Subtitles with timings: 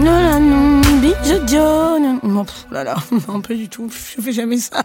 [0.00, 2.94] Non, non, non, bisous, non, non, pff, là,
[3.28, 4.84] non, pas du tout, je fais jamais ça.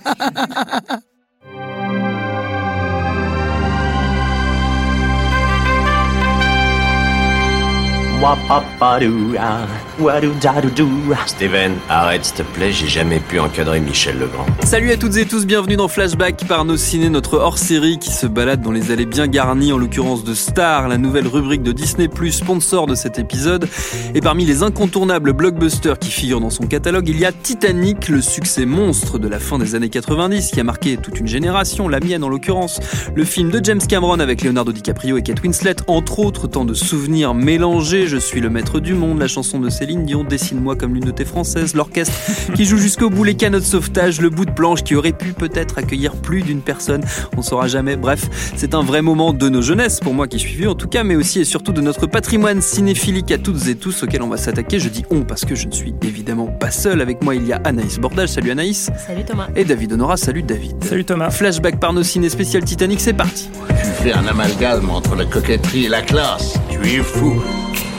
[11.28, 14.48] Steven, arrête s'il te plaît, j'ai jamais pu encadrer Michel Legrand.
[14.64, 18.26] Salut à toutes et tous, bienvenue dans Flashback par nos ciné, notre hors-série qui se
[18.26, 22.10] balade dans les allées bien garnies, en l'occurrence de Star, la nouvelle rubrique de Disney+,
[22.32, 23.70] sponsor de cet épisode.
[24.16, 28.24] Et parmi les incontournables blockbusters qui figurent dans son catalogue, il y a Titanic, le
[28.24, 32.00] succès monstre de la fin des années 90 qui a marqué toute une génération, la
[32.00, 32.80] mienne en l'occurrence.
[33.14, 36.74] Le film de James Cameron avec Leonardo DiCaprio et Kate Winslet, entre autres, tant de
[36.74, 40.94] souvenirs mélangés, Je suis le maître du monde, la chanson de Céline Dion, Dessine-moi comme
[40.94, 42.14] l'une de tes françaises, l'orchestre
[42.56, 45.34] qui joue jusqu'au bout les canaux de sauvetage, le bout de planche qui aurait pu
[45.34, 47.04] peut-être accueillir plus d'une personne,
[47.36, 47.98] on saura jamais.
[47.98, 50.88] Bref, c'est un vrai moment de nos jeunesses, pour moi qui suis vieux en tout
[50.88, 54.30] cas, mais aussi et surtout de notre patrimoine cinéphilique à toutes et tous auquel on
[54.30, 54.80] va s'attaquer.
[54.80, 57.02] Je dis on parce que je ne suis évidemment pas seul.
[57.02, 58.30] Avec moi, il y a Anaïs Bordage.
[58.30, 58.90] Salut Anaïs.
[59.06, 59.50] Salut Thomas.
[59.58, 60.16] Et David Honora.
[60.16, 60.82] Salut David.
[60.86, 61.30] Salut Thomas.
[61.30, 63.50] Flashback par nos ciné spécial Titanic, c'est parti.
[63.68, 66.58] Tu fais un amalgame entre la coquetterie et la classe.
[66.70, 67.44] Tu es fou.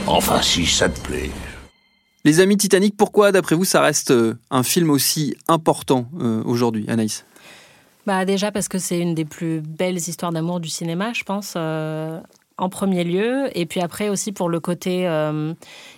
[0.07, 1.29] Enfin, si ça te plaît.
[2.25, 6.83] Les amis Titanic, pourquoi d'après vous ça reste euh, un film aussi important euh, aujourd'hui,
[6.87, 7.23] Anaïs?
[8.07, 11.53] Bah déjà parce que c'est une des plus belles histoires d'amour du cinéma, je pense.
[11.55, 12.19] euh,
[12.57, 15.53] en premier lieu, et puis après aussi pour le côté euh,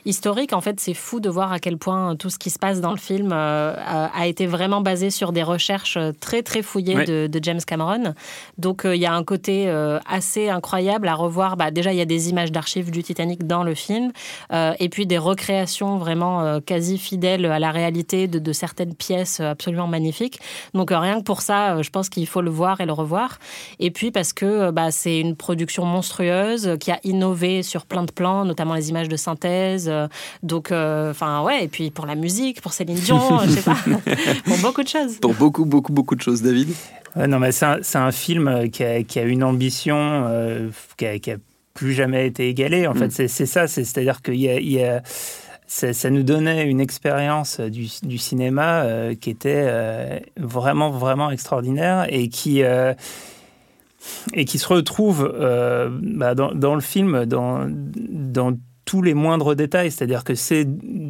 [0.06, 2.82] historique, en fait, c'est fou de voir à quel point tout ce qui se passe
[2.82, 7.06] dans le film euh, a, a été vraiment basé sur des recherches très très fouillées
[7.06, 8.16] de, de James Cameron.
[8.58, 11.58] Donc euh, il y a un côté euh, assez incroyable à revoir.
[11.58, 14.12] Bah, déjà, il y a des images d'archives du Titanic dans le film,
[14.52, 18.96] euh, et puis des recréations vraiment euh, quasi fidèles à la réalité de, de certaines
[18.96, 20.40] pièces absolument magnifiques.
[20.74, 22.94] Donc euh, rien que pour ça, euh, je pense qu'il faut le voir et le
[22.94, 23.38] revoir.
[23.80, 27.86] Et puis parce que euh, bah, c'est une production monstrueuse euh, qui a innové sur
[27.86, 29.88] plein de plans, notamment les images de synthèse.
[29.90, 30.08] euh,
[30.44, 33.76] Donc, enfin ouais, et puis pour la musique, pour Céline Dion, je sais pas,
[34.46, 35.18] pour beaucoup de choses.
[35.20, 36.70] Pour beaucoup, beaucoup, beaucoup de choses, David.
[37.16, 37.66] Ouais, non, mais c'est
[37.96, 41.38] un, film euh, qui a, qui a une ambition euh, qui, a, qui a
[41.74, 42.88] plus jamais été égalée.
[42.88, 42.98] En Mm.
[43.00, 43.68] fait, c'est c'est ça.
[43.68, 45.02] c'est- C'est-à-dire qu'il y a, il y a-
[45.70, 51.30] ça, ça nous donnait une expérience du, du cinéma euh, qui était euh, vraiment, vraiment
[51.32, 52.64] extraordinaire et qui.
[52.64, 52.94] euh,
[54.34, 58.54] et qui se retrouve euh, bah, dans, le film, dans, dans
[58.88, 59.92] tous les moindres détails.
[59.92, 60.66] C'est-à-dire que c'est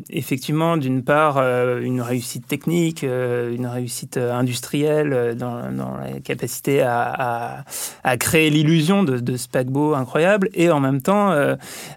[0.09, 5.95] effectivement, d'une part, euh, une réussite technique, euh, une réussite euh, industrielle euh, dans, dans
[5.95, 7.63] la capacité à, à-
[8.03, 11.33] à créer l'illusion de, de ce paquebot incroyable, et en même temps,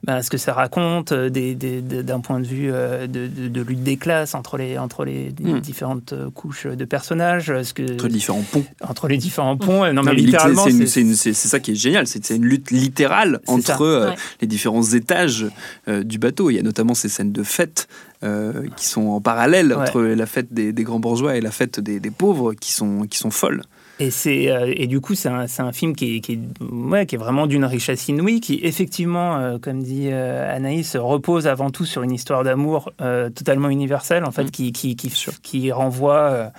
[0.05, 4.35] ben, ce que ça raconte d'un point de vue de, de- de lutte des classes
[4.35, 5.61] entre les, entre les Mm.
[5.61, 8.65] différentes couches de personnages, ce que, Entre les différents ponts.
[8.87, 9.91] entre les différents ponts.
[9.93, 14.15] Non, mais littéralement, c'est ça qui est génial, c'est une lutte littérale entre Ouais.
[14.43, 15.47] les différents étages
[15.89, 16.51] euh, du bateau.
[16.51, 17.89] Il y a notamment ces scènes de fête
[18.23, 19.75] euh, qui sont en parallèle Ouais.
[19.77, 23.03] entre la fête des, des grands bourgeois et la fête des, des pauvres qui sont,
[23.09, 23.63] qui sont folles.
[23.99, 26.41] Et, c'est, euh, et du coup, c'est un, c'est un film qui est, qui, est,
[26.73, 31.47] ouais, qui est vraiment d'une richesse inouïe, qui effectivement, euh, comme dit euh, Anaïs, repose
[31.47, 34.51] avant tout sur une histoire d'amour totalement universelle, en fait, Mm.
[34.51, 36.51] qui, qui, qui, qui renvoie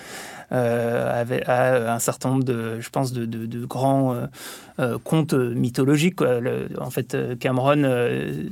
[0.51, 4.25] avec- à un certain nombre de, je pense, de, de, de grands euh,
[4.79, 6.16] euh, contes mythologiques.
[6.17, 6.39] quoi.
[6.39, 8.44] Le- en fait, euh, Cameron euh,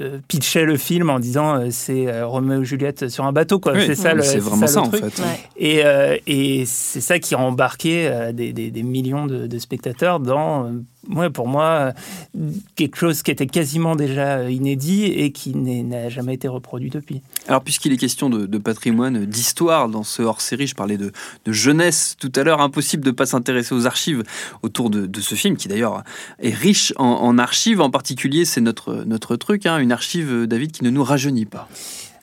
[0.00, 3.58] euh, pitchait le film en disant euh, c'est euh, Roméo et Juliette sur un bateau.
[3.58, 3.72] Quoi.
[3.74, 5.04] Oui, c'est ça, le, c'est vraiment le ça, en truc.
[5.04, 5.22] fait.
[5.22, 5.40] Ouais.
[5.56, 9.58] Et, euh, et c'est ça qui a embarqué euh, des, des- des millions de, de
[9.58, 10.70] spectateurs dans,
[11.10, 11.94] ouais, pour moi,
[12.36, 16.90] euh, quelque chose qui était quasiment déjà euh, inédit et qui n'a jamais été reproduit
[16.90, 17.22] depuis.
[17.48, 21.12] Alors, puisqu'il est question de, patrimoine, d'histoire dans ce hors-série, je parlais de,
[21.46, 24.22] jeunesse tout à l'heure, impossible de ne pas s'intéresser aux archives
[24.62, 26.04] autour de, ce film, qui d'ailleurs
[26.40, 27.80] est riche en, en archives.
[27.80, 31.46] En particulier, c'est notre, notre truc, hein, une archive, euh, David, qui ne nous rajeunit
[31.46, 31.68] pas.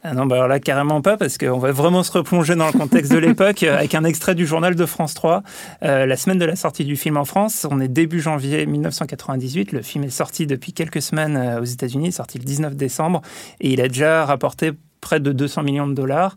[0.03, 2.71] Ah non, bah alors là, carrément pas, parce qu'on va vraiment se replonger dans le
[2.71, 5.43] contexte de l'époque euh, avec un extrait du journal de France 3.
[5.83, 9.71] Euh, la semaine de la sortie du film en France, on est début janvier 1998.
[9.73, 13.21] Le film est sorti depuis quelques semaines euh, aux États-Unis, sorti le 19 décembre,
[13.59, 14.71] et il a déjà rapporté
[15.01, 16.35] près de 200 millions de dollars.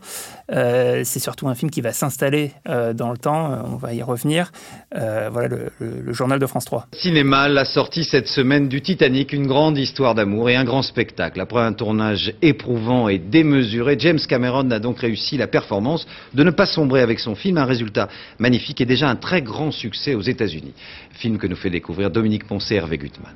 [0.50, 3.94] Euh, c'est surtout un film qui va s'installer euh, dans le temps, euh, on va
[3.94, 4.50] y revenir.
[4.93, 6.87] voilà le, journal de France 3.
[6.93, 11.40] Cinéma, la sortie cette semaine du Titanic, une grande histoire d'amour et un grand spectacle.
[11.40, 16.50] Après un tournage éprouvant et démesuré, James Cameron a donc réussi la performance de ne
[16.50, 18.08] pas sombrer avec son film, un résultat
[18.38, 20.72] magnifique et déjà un très grand succès aux États-Unis.
[21.12, 23.34] Film que nous fait découvrir Dominique Poncet et Hervé Gutmann.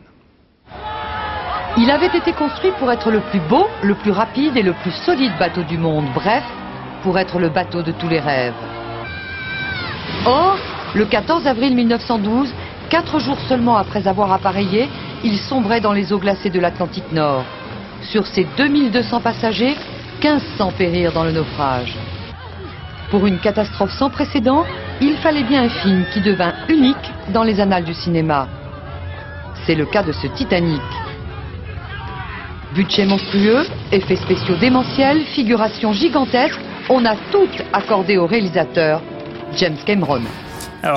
[1.76, 4.91] Il avait été construit pour être le plus beau, le plus rapide et le plus
[4.91, 6.06] solide bateau du monde.
[6.15, 6.43] Bref,
[7.03, 8.55] pour être le bateau de tous les rêves.
[10.26, 10.56] Or,
[10.94, 12.53] le 14 avril 1912,
[12.88, 14.88] quatre jours seulement après avoir appareillé,
[15.23, 17.44] il sombrait dans les eaux glacées de l'Atlantique Nord.
[18.03, 19.76] Sur ses 2200 passagers,
[20.23, 21.97] 1500 périrent dans le naufrage.
[23.11, 24.64] Pour une catastrophe sans précédent,
[25.00, 28.49] il fallait bien un film qui devint unique dans les annales du cinéma.
[29.67, 30.82] C'est le cas de ce Titanic.
[32.78, 39.02] Budget monstrueux, effets spéciaux démentiels, figuration gigantesque, on a tout accordé au réalisateur
[39.56, 40.20] James Cameron.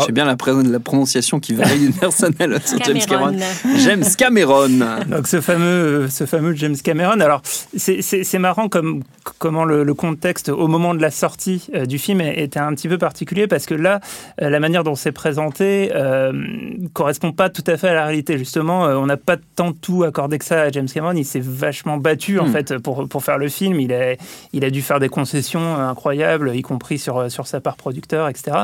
[0.06, 3.36] J'ai bien la, la, prononciation qui varie d'une personne à l'autre James Cameron.
[3.78, 5.06] James Cameron.
[5.08, 7.20] Donc ce fameux, ce fameux James Cameron.
[7.20, 7.42] Alors
[7.76, 9.04] c'est marrant comme
[9.40, 12.98] comment le, contexte au moment de la sortie euh, du film était un petit peu
[12.98, 14.00] particulier parce que là
[14.42, 16.32] euh, la manière dont c'est présenté euh,
[16.94, 18.38] correspond pas tout à fait à la réalité.
[18.38, 21.14] Justement, on n'a pas tant tout accordé que ça à James Cameron.
[21.16, 22.52] Il s'est vachement battu en hmm.
[22.52, 23.80] fait pour pour faire le film.
[23.80, 24.16] Il a
[24.54, 28.58] il a dû faire des concessions incroyables, y compris sur sur sa part producteur, etc.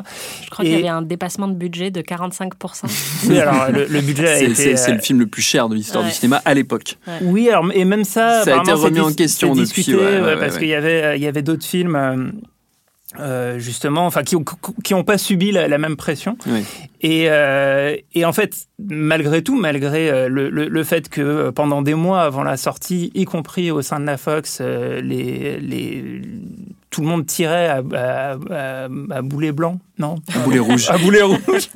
[0.43, 3.25] Je crois qu'il y avait un dépassement de budget de 45%.
[3.29, 4.75] oui, alors le, budget a été.
[4.77, 6.97] C'est le film le plus cher de l'histoire du cinéma à l'époque.
[7.21, 8.43] Oui, alors, et même ça.
[8.43, 9.95] Ça a été remis en question depuis.
[10.39, 12.31] parce qu'il y avait, il y avait d'autres films.
[13.15, 16.37] Euh, euh, justement, enfin, qui n'ont pas subi la, même pression.
[17.01, 22.23] Et, euh, et, en fait, malgré tout, malgré le, le, fait que pendant des mois
[22.23, 26.21] avant la sortie, y compris au sein de la Fox, les, les,
[26.89, 30.15] tout le monde tirait à, à, boulet blanc, non?
[30.35, 30.87] À boulet rouge.
[30.89, 31.69] à boulet rouge.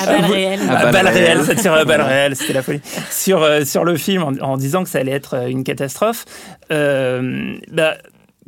[0.00, 0.60] à balle réelle.
[0.68, 2.80] À balle réelle, ça tirait à balle réelle, c'était la folie.
[3.10, 6.26] Sur, sur le film, en, disant que ça allait être une catastrophe,
[6.70, 7.96] euh, bah,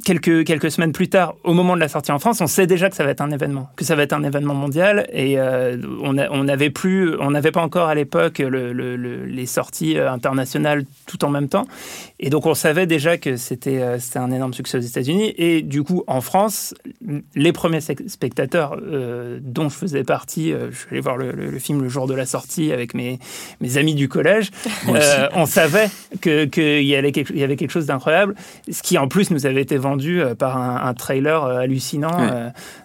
[0.04, 2.90] quelques, quelques semaines plus tard, au moment de la sortie en France, on sait déjà
[2.90, 5.06] que ça va être un événement, que ça va être un événement mondial.
[5.12, 8.72] Et euh, on n'avait plus, on n'avait pas encore à l'époque le,
[9.24, 11.66] les sorties euh, internationales tout en même temps.
[12.20, 15.34] Et donc on savait déjà que c'était euh, c'était un énorme succès aux États-Unis.
[15.36, 16.74] Et du coup, en France,
[17.34, 18.76] les premiers spectateurs
[19.40, 22.72] dont je faisais partie, je suis allé voir le, film le jour de la sortie
[22.72, 23.18] avec mes,
[23.60, 24.50] mes amis du collège,
[25.34, 25.88] on savait
[26.20, 26.94] qu'il que y, y
[27.42, 28.34] avait quelque chose d'incroyable,
[28.70, 32.16] ce qui en plus nous avait été vendu euh, par un, trailer euh, hallucinant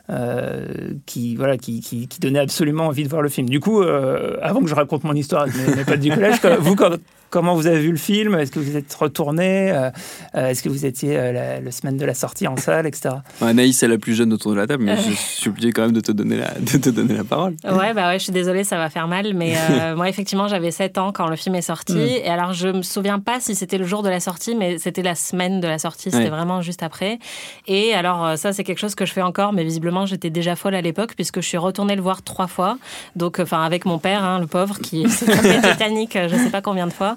[0.09, 0.65] euh,
[1.05, 3.47] qui, voilà, qui, qui, donnait absolument envie de voir le film.
[3.47, 6.75] Du coup, avant que je raconte mon histoire avec mes, mes potes du collège, vous,
[6.75, 6.91] quand,
[7.29, 8.35] Comment vous avez vu le film?
[8.35, 9.71] Est-ce que vous êtes retourné?
[9.71, 9.89] Euh,
[10.35, 13.15] euh, Est-ce que vous étiez euh, la, semaine de la sortie en salle, etc.
[13.41, 15.91] Anaïs est la plus jeune autour de la table, mais je suis obligé quand même
[15.91, 17.55] de te donner la, de te donner la parole.
[17.65, 19.55] Ouais, bah ouais, je suis désolée, ça va faire mal, mais
[19.95, 21.97] moi, effectivement, j'avais 7 ans quand le film est sorti.
[21.97, 25.03] Et alors, je me souviens pas si c'était le jour de la sortie, mais c'était
[25.03, 27.19] la semaine de la sortie, c'était vraiment juste après.
[27.67, 30.75] Et alors, ça, c'est quelque chose que je fais encore, mais visiblement, j'étais déjà folle
[30.75, 32.77] à l'époque, puisque je suis retournée le voir trois fois.
[33.17, 35.25] Donc, enfin, avec mon père, hein, le pauvre, qui s'est
[35.61, 37.16] Titanic, je sais pas combien de fois.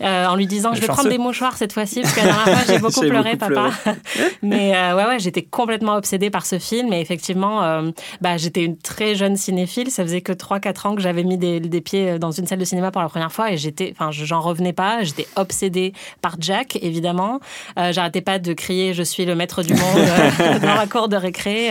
[0.00, 2.58] Euh, en lui disant je vais prendre des mouchoirs cette fois-ci parce que la dernière
[2.58, 3.70] fois j'ai beaucoup pleuré papa.
[4.42, 6.92] mais euh, ouais ouais j'étais complètement obsédée par ce film.
[6.92, 9.90] Et effectivement euh, bah, j'étais une très jeune cinéphile.
[9.90, 12.64] Ça faisait que 3-4 ans que j'avais mis des, des, pieds dans une salle de
[12.64, 13.52] cinéma pour la première fois.
[13.52, 15.02] Et j'étais enfin j'en revenais pas.
[15.02, 15.92] J'étais obsédée
[16.22, 17.40] par Jack évidemment.
[17.76, 19.80] J'arrêtais pas de crier je suis le maître du monde
[20.62, 21.70] dans la cour de récré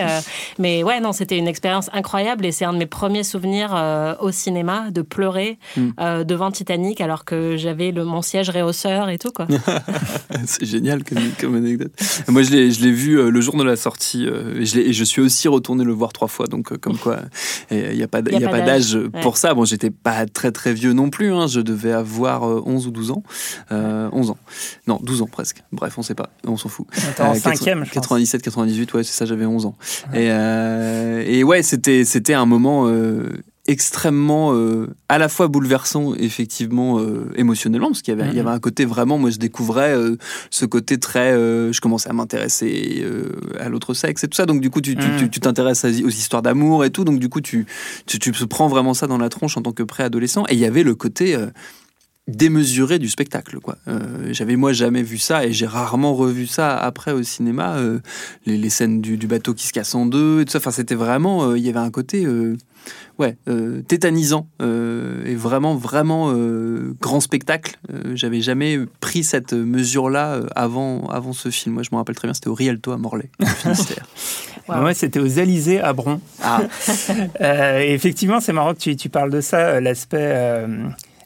[0.58, 2.46] mais ouais non c'était une expérience incroyable.
[2.46, 6.24] Et c'est un de mes premiers souvenirs au cinéma de pleurer mm.
[6.24, 9.48] devant Titanic alors que j'avais le mon siège réhausseur et tout, quoi.
[10.48, 11.92] c'est génial comme, anecdote.
[12.28, 15.04] Moi, je l'ai vu euh, le jour de la sortie euh, et, je et je
[15.04, 16.48] suis aussi retourné le voir trois fois.
[16.48, 17.20] Donc, euh, comme quoi,
[17.70, 19.54] il n'y a pas, a pas d'âge pour ça.
[19.54, 21.32] Bon, j'étais pas très très vieux non plus.
[21.32, 21.46] Hein.
[21.46, 23.24] Je devais avoir 11 ou 12 ans.
[23.70, 24.38] 11 ans.
[24.88, 25.62] Non, 12 ans presque.
[25.72, 26.32] Bref, on sait pas.
[26.48, 26.88] On s'en fout.
[27.20, 29.76] en cinquième, 97, 98, ouais, c'est ça, j'avais 11 ans.
[30.16, 32.90] Et, et ouais, c'était un moment
[33.70, 38.40] extrêmement euh, à la fois bouleversant effectivement euh, émotionnellement parce qu'il y avait, il y
[38.40, 38.54] avait mm-hmm.
[38.54, 40.18] un côté vraiment moi je découvrais euh,
[40.50, 43.06] ce côté très je commençais à m'intéresser
[43.60, 45.30] à l'autre sexe et tout ça donc du coup tu mm.
[45.30, 47.68] t'intéresses aux histoires d'amour et tout donc du coup tu,
[48.08, 50.66] tu, tu prends vraiment ça dans la tronche en tant que préadolescent et il y
[50.66, 51.38] avait le côté
[52.30, 53.60] démesuré du spectacle.
[53.60, 53.78] Quoi.
[53.88, 57.78] Euh, j'avais moi jamais vu ça et j'ai rarement revu ça après au cinéma.
[57.78, 58.00] euh,
[58.46, 60.60] les, les scènes du, du bateau qui se casse en deux et tout ça.
[60.60, 61.50] Enfin, c'était vraiment.
[61.50, 62.26] euh, Il y avait un côté.
[63.18, 67.78] Ouais, euh, tétanisant euh, et vraiment, vraiment euh, grand spectacle.
[67.94, 71.76] Euh, J'avais jamais pris cette mesure-là avant, avant ce film.
[71.76, 74.06] Moi, je me rappelle très bien, c'était au Rialto à Morlaix, au Finistère.
[74.70, 76.22] Moi, c'était aux Alizés à Bron.
[76.44, 76.62] Ah.
[77.42, 80.18] Euh, effectivement, c'est marrant que tu, tu parles de ça, l'aspect.
[80.20, 80.68] euh,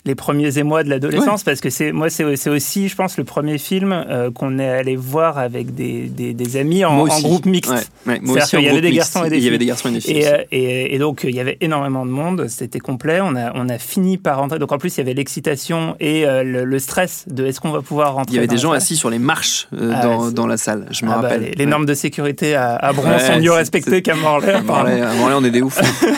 [0.06, 3.58] les premiers émois de l'adolescence, parce que c'est moi c'est aussi, je pense, le premier
[3.58, 7.72] film euh, qu'on est allé voir avec des, des, des amis en, en groupe mixte.
[7.72, 9.60] Ouais, ouais, C'est-à-dire qu'il y avait des garçons et des Il y avait filles.
[9.60, 12.48] des garçons et des filles Et, et, et donc, il y avait énormément de monde,
[12.50, 13.22] c'était complet.
[13.22, 14.60] On a, on a fini par rentrer.
[14.60, 17.72] Donc, en plus, il y avait l'excitation et euh, le, le stress de est-ce qu'on
[17.72, 18.34] va pouvoir rentrer.
[18.34, 18.78] Il y avait des gens salle?
[18.78, 21.22] assis sur les marches euh, Ah, dans, ouais, dans la salle, je me Ah bah,
[21.30, 21.42] rappelle.
[21.44, 24.54] les, les normes de sécurité à, à Bron Ouais, sont mieux respectées qu'à Morlaix.
[24.54, 25.02] À Morlaix,
[25.36, 25.80] on est des oufs.
[25.82, 26.10] hein.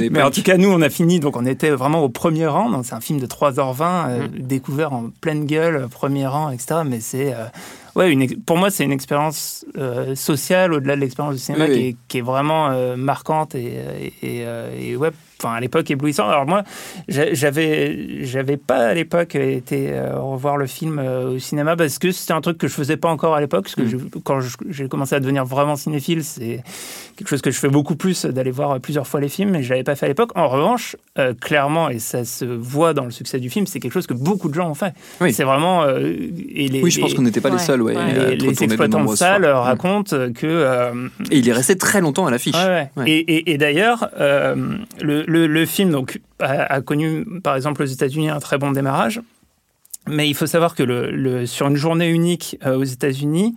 [0.10, 2.82] Mais en tout cas, nous, on a fini, donc on était vraiment au premier rang.
[2.82, 4.28] C'est un film de 3h20, euh, Mm.
[4.46, 6.80] découvert en pleine gueule, premier rang, etc.
[6.86, 7.44] Mais c'est, euh,
[7.96, 11.64] ouais, une, ex- pour moi, c'est une expérience euh, sociale au-delà de l'expérience du cinéma
[11.66, 11.86] Oui, qui, oui.
[11.88, 13.64] Est, qui est vraiment euh, marquante et,
[14.00, 14.06] et,
[14.40, 15.10] et, euh, et ouais,
[15.42, 16.28] enfin à l'époque éblouissant.
[16.28, 16.62] Alors moi,
[17.08, 21.98] j'a- j'avais, j'avais pas à l'époque été euh, revoir le film euh, au cinéma parce
[21.98, 23.64] que c'était un truc que je faisais pas encore à l'époque.
[23.64, 23.88] Parce que Mm.
[24.14, 26.62] je- quand j'ai commencé à devenir vraiment cinéphile, c'est
[27.16, 29.70] quelque chose que je fais beaucoup plus d'aller voir plusieurs fois les films, mais je
[29.70, 30.30] l'avais pas fait à l'époque.
[30.34, 33.92] En revanche, euh, clairement, et ça se voit dans le succès du film, c'est quelque
[33.92, 34.94] chose que beaucoup de gens ont fait.
[35.20, 35.32] Oui.
[35.32, 35.82] C'est vraiment.
[35.82, 36.12] euh,
[36.54, 37.82] et les, Oui, je pense qu'on n'était pas les seuls.
[37.92, 38.02] Ouais, ouais.
[38.02, 39.60] à les, exploitants de salles fois.
[39.62, 40.46] racontent que.
[40.46, 42.54] euh, Et il est resté très longtemps à l'affiche.
[42.56, 42.90] Ouais, ouais.
[42.96, 43.10] Ouais.
[43.10, 47.82] Et, et- et d'ailleurs, euh, le, le- le film donc, a, a connu, par exemple,
[47.82, 49.20] aux États-Unis un très bon démarrage.
[50.06, 53.54] Mais il faut savoir que le, le- sur une journée unique euh, aux États-Unis,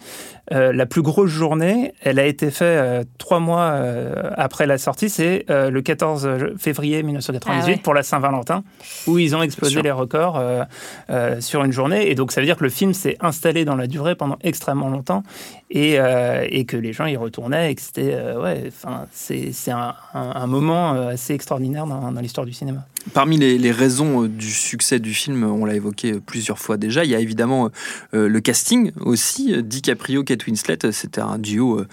[0.53, 4.77] euh, la plus grosse journée, elle a été faite euh, trois mois euh, après la
[4.77, 5.09] sortie.
[5.09, 7.77] C'est euh, le 14 février 1998 Ah ouais.
[7.83, 8.63] pour la Saint-Valentin,
[9.07, 10.63] où ils ont explosé les records euh,
[11.09, 12.09] euh, sur une journée.
[12.09, 14.89] Et donc, ça veut dire que le film s'est installé dans la durée pendant extrêmement
[14.89, 15.23] longtemps
[15.69, 19.51] et, euh, et que les gens y retournaient et que c'était euh, ouais, enfin, c'est
[19.69, 22.85] un, un- un moment assez extraordinaire dans, dans l'histoire du cinéma.
[23.13, 27.09] Parmi les, les raisons du succès du film, on l'a évoqué plusieurs fois déjà, il
[27.11, 27.69] y a évidemment
[28.13, 29.61] euh, le casting aussi.
[29.63, 31.87] DiCaprio, Kate Winslet, euh, c'était un duo euh,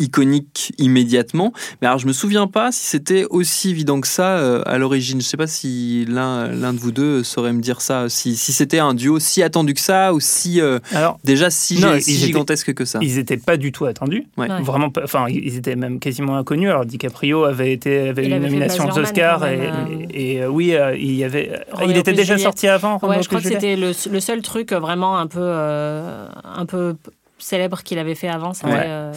[0.00, 1.52] iconique immédiatement.
[1.82, 5.20] Mais alors je me souviens pas si c'était aussi évident que ça euh, à l'origine.
[5.20, 8.52] Je sais pas si l'un l'un de vous deux saurait me dire ça, si, si
[8.52, 12.12] c'était un duo si attendu que ça ou si euh, Alors, déjà si, Non, étaient-
[12.12, 13.00] gigantesque que ça.
[13.02, 14.24] ils n'étaient pas du tout attendus.
[14.36, 14.48] Ouais.
[14.48, 14.62] Ouais.
[14.62, 16.68] Vraiment, pas- enfin, ils étaient même quasiment inconnus.
[16.70, 20.44] Alors, DiCaprio avait été avait Il une avait nomination aux Oscars et, euh.
[20.44, 21.58] euh, oui, euh, il y avait.
[21.72, 22.44] Roméo il était déjà Juliette.
[22.44, 23.00] sorti avant.
[23.02, 26.66] Ouais, je crois que Juliette c'était le, le seul truc vraiment un peu, euh, un
[26.66, 26.94] peu
[27.38, 28.52] célèbre qu'il avait fait avant.
[28.64, 28.82] Ouais.
[28.86, 29.12] euh,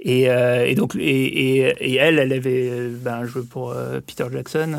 [0.00, 1.00] Et, euh, et donc, et,
[1.58, 4.76] et, et elle, elle avait euh, ben, joué pour euh, Peter Jackson,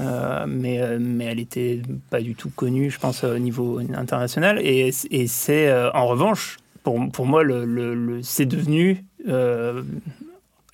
[0.47, 4.59] mais, mais elle était pas du tout connue, je pense, au niveau international.
[4.61, 9.03] Et, et c'est, en revanche, pour, pour moi, le, le- le- c'est devenu.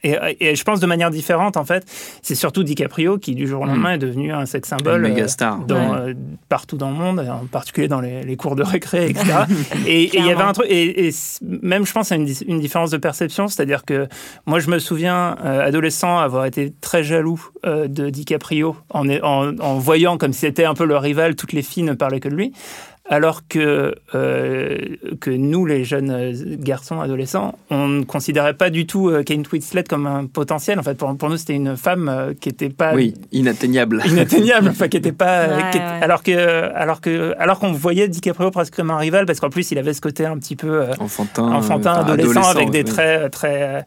[0.03, 1.85] Et, et je pense de manière différente, en fait,
[2.21, 5.05] c'est surtout DiCaprio qui, du jour au lendemain, est devenu un sex symbole.
[5.05, 5.59] Euh, star.
[5.59, 5.99] dans, Ouais.
[6.09, 6.13] euh,
[6.49, 9.25] partout dans le monde, en particulier dans les, les cours de récré, etc.
[9.87, 11.09] et et il y avait un truc, et,
[11.41, 14.07] même je pense à une, une différence de perception, c'est-à-dire que
[14.45, 19.57] moi je me souviens, euh, adolescent, avoir été très jaloux euh, de DiCaprio en, en,
[19.59, 22.29] en voyant comme si c'était un peu le rival, toutes les filles ne parlaient que
[22.29, 22.53] de lui.
[23.09, 24.77] Alors que, euh,
[25.19, 29.51] que nous, les jeunes euh, garçons, adolescents, on ne considérait pas du tout euh, Kate
[29.51, 30.79] Winslet comme un potentiel.
[30.79, 34.01] En fait, pour, pour nous, c'était une femme qui n'était pas Oui, inatteignable.
[34.07, 36.01] inatteignable, enfin qui était pas, Ouais, qui était- ouais.
[36.01, 39.69] alors que, alors que, alors qu'on voyait DiCaprio presque comme un rival, parce qu'en plus
[39.71, 42.83] il avait ce côté un petit peu euh, Enfantin, enfantin, enfin, adolescent, avec des ouais.
[42.85, 43.85] traits très,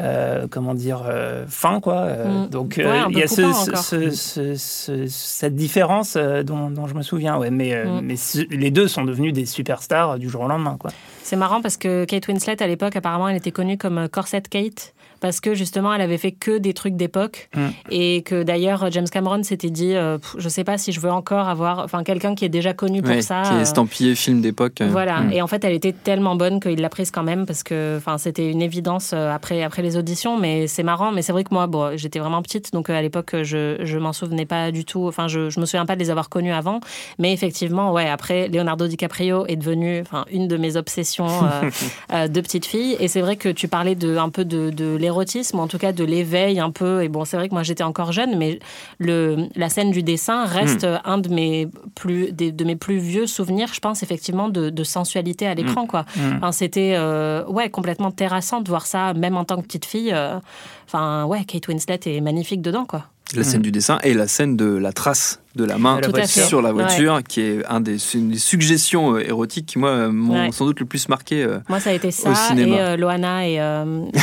[0.00, 2.04] euh, comment dire, euh, fins quoi.
[2.06, 2.48] Mm.
[2.50, 3.82] Donc euh, il y a ce, coupant ce- encore.
[3.84, 7.50] ce- ce- ce- cette différence euh, dont, dont je me souviens, ouais.
[7.50, 8.00] Mais, euh, Mm.
[8.04, 10.76] mais ce- les deux sont devenus des superstars du jour au lendemain.
[11.22, 14.42] C'est marrant parce que Kate Winslet, à l'époque, apparemment, elle était connue comme euh, Corset
[14.42, 14.94] Kate.
[15.20, 17.48] Parce que justement, elle avait fait que des trucs d'époque.
[17.54, 17.66] Mm.
[17.90, 21.48] Et que d'ailleurs, James Cameron s'était dit euh, je sais pas si je veux encore
[21.48, 21.80] avoir.
[21.80, 23.42] Enfin, quelqu'un qui est déjà connu pour Ouais, ça.
[23.44, 24.80] qui est euh, estampillé film d'époque.
[24.80, 25.32] euh, Voilà, mm.
[25.32, 28.18] et en fait, elle était tellement bonne qu'il l'a prise quand même parce que, enfin,
[28.18, 30.38] c'était une évidence euh, après après les auditions.
[30.38, 33.34] Mais c'est marrant, mais c'est vrai que moi, bon, j'étais vraiment petite, donc à l'époque,
[33.42, 35.06] je je m'en souvenais pas du tout.
[35.06, 36.80] Enfin, je je me souviens pas de les avoir connus avant,
[37.18, 41.28] mais effectivement, ouais, après, Leonardo DiCaprio est devenu, une de mes obsessions
[42.12, 42.96] euh, de petite fille.
[43.00, 45.78] Et c'est vrai que tu parlais de un peu de, de l'érotisme, ou en tout
[45.78, 47.02] cas de l'éveil un peu.
[47.02, 48.60] Et bon, c'est vrai que moi, j'étais encore jeune, mais
[48.98, 53.26] le la scène du dessin reste un de mes plus des- de mes plus vieux
[53.26, 56.04] souvenirs, je pense effectivement de, de sensualité à l'écran quoi.
[56.36, 60.12] Enfin, c'était euh, ouais complètement terrassant de voir ça même en tant que petite fille.
[60.12, 60.38] euh,
[60.86, 63.04] Enfin ouais, Kate Winslet est magnifique dedans quoi.
[63.34, 66.44] La scène du dessin et la scène de la trace de la main la voiture.
[66.44, 66.82] sur la Ouais.
[66.84, 70.52] voiture, qui est un des, c'est une des suggestions euh, érotiques qui, moi, m'ont Ouais.
[70.52, 71.42] sans doute le plus marqué.
[71.42, 74.18] euh, Moi, ça a été ça et euh, Loana et, euh, et,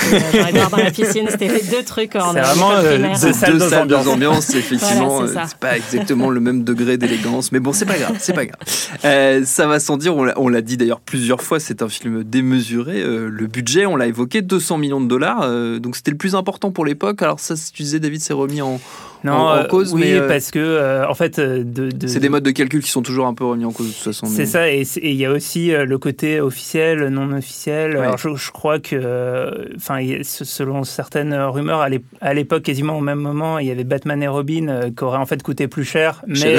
[0.55, 1.27] euh, dans la piscine.
[1.29, 3.19] C'était les deux trucs en C'est vraiment, euh, primaire.
[3.19, 4.07] deux salles, deux deux salles, deux ambiances.
[4.13, 5.09] ambiances, effectivement.
[5.21, 8.33] Voilà, c'est euh, pas exactement le même degré d'élégance, mais bon, c'est pas grave, c'est
[8.33, 8.59] pas grave.
[9.03, 11.89] Euh, ça va sans dire, on l'a- on l'a dit d'ailleurs plusieurs fois, c'est un
[11.89, 13.01] film démesuré.
[13.01, 16.35] Euh, le budget, on l'a évoqué, 200 millions de dollars, euh, donc c'était le plus
[16.35, 17.21] important pour l'époque.
[17.21, 18.79] Alors ça, si tu disais, David, c'est remis en,
[19.23, 21.91] Non, en- en euh, cause, oui, mais euh, parce que euh, en fait, euh, de,
[21.91, 23.91] de- c'est des modes de calcul qui sont toujours un peu remis en cause de
[23.93, 24.25] toute façon.
[24.27, 27.97] C'est mais- ça, et il y a aussi euh, le côté officiel, non officiel.
[27.97, 28.03] Ouais.
[28.03, 33.01] Alors je, je crois que, enfin, selon certaines rumeurs, à l'ép- à l'époque, quasiment au
[33.01, 35.83] même moment, il y avait Batman et Robin euh, qui auraient en fait coûté plus
[35.83, 36.57] cher, mais,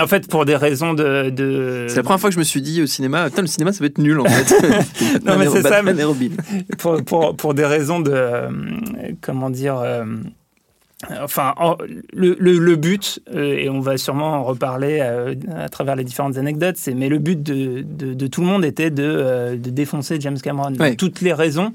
[0.00, 1.30] en fait pour des raisons de.
[1.30, 3.72] de- C'est la première fois que je me suis dit au cinéma, putain, le cinéma,
[3.72, 4.54] ça va être nul en fait.
[5.24, 6.28] Non, mais c'est ça, Batman mais- et Robin.
[6.78, 8.10] pour, pour, pour des raisons de.
[8.12, 8.48] euh,
[9.20, 9.78] comment dire.
[9.78, 10.04] euh,
[11.22, 11.76] Enfin, en-
[12.12, 16.04] le, le, le but, euh, et on va sûrement en reparler euh, à travers les
[16.04, 19.56] différentes anecdotes, c'est mais le but de, de, de tout le monde était de, euh,
[19.56, 20.74] de défoncer James Cameron.
[20.78, 20.96] Ouais.
[20.96, 21.72] toutes les raisons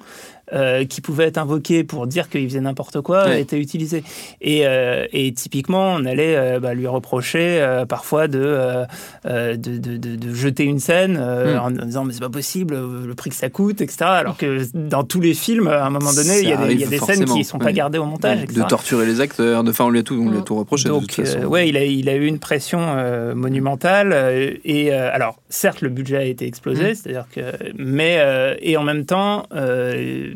[0.54, 3.42] euh, qui pouvaient être invoquées pour dire qu'il faisait n'importe quoi Ouais.
[3.42, 4.04] étaient utilisées.
[4.42, 8.86] Et, euh, et typiquement, on allait euh, bah, lui reprocher euh, parfois de,
[9.26, 11.60] de, de, de- de jeter une scène euh, Mm.
[11.60, 13.98] en disant mais c'est pas possible, le prix que ça coûte, etc.
[14.06, 16.80] Alors que dans tous les films, à un moment donné, il y a des, il
[16.80, 17.74] y a arrive des scènes qui sont pas ouais.
[17.74, 18.62] gardées au montage, etc.
[18.62, 20.86] de torturer les acteurs, de, enfin on lui a tout, on lui a tout reproché
[20.86, 21.40] de Donc, toute façon.
[21.40, 24.12] euh, ouais, il a, il a eu une pression euh, monumentale.
[24.14, 26.96] euh, et euh, alors, certes, le budget a été explosé, Mm.
[26.96, 27.42] c'est-à-dire que,
[27.78, 30.34] mais euh, et en même temps, euh,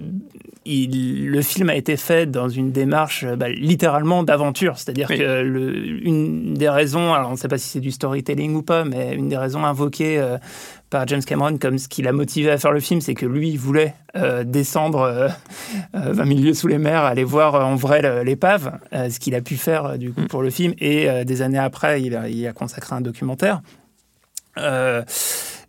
[0.65, 4.77] il- le film a été fait dans une démarche bah, littéralement d'aventure.
[4.77, 5.17] C'est-à-dire Oui.
[5.17, 8.61] que le, une des raisons, alors on ne sait pas si c'est du storytelling ou
[8.61, 10.37] pas, mais une des raisons invoquées euh,
[10.89, 13.49] par James Cameron comme ce qui l'a motivé à faire le film, c'est que lui,
[13.49, 15.27] il voulait euh, descendre euh,
[15.95, 19.41] euh, 20 000 lieues sous les mers, aller voir en vrai l'épave, ce qu'il a
[19.41, 20.27] pu faire du coup Mm.
[20.27, 20.73] pour le film.
[20.79, 23.61] Et des années après, il a, il a consacré un documentaire.
[24.59, 25.01] Euh,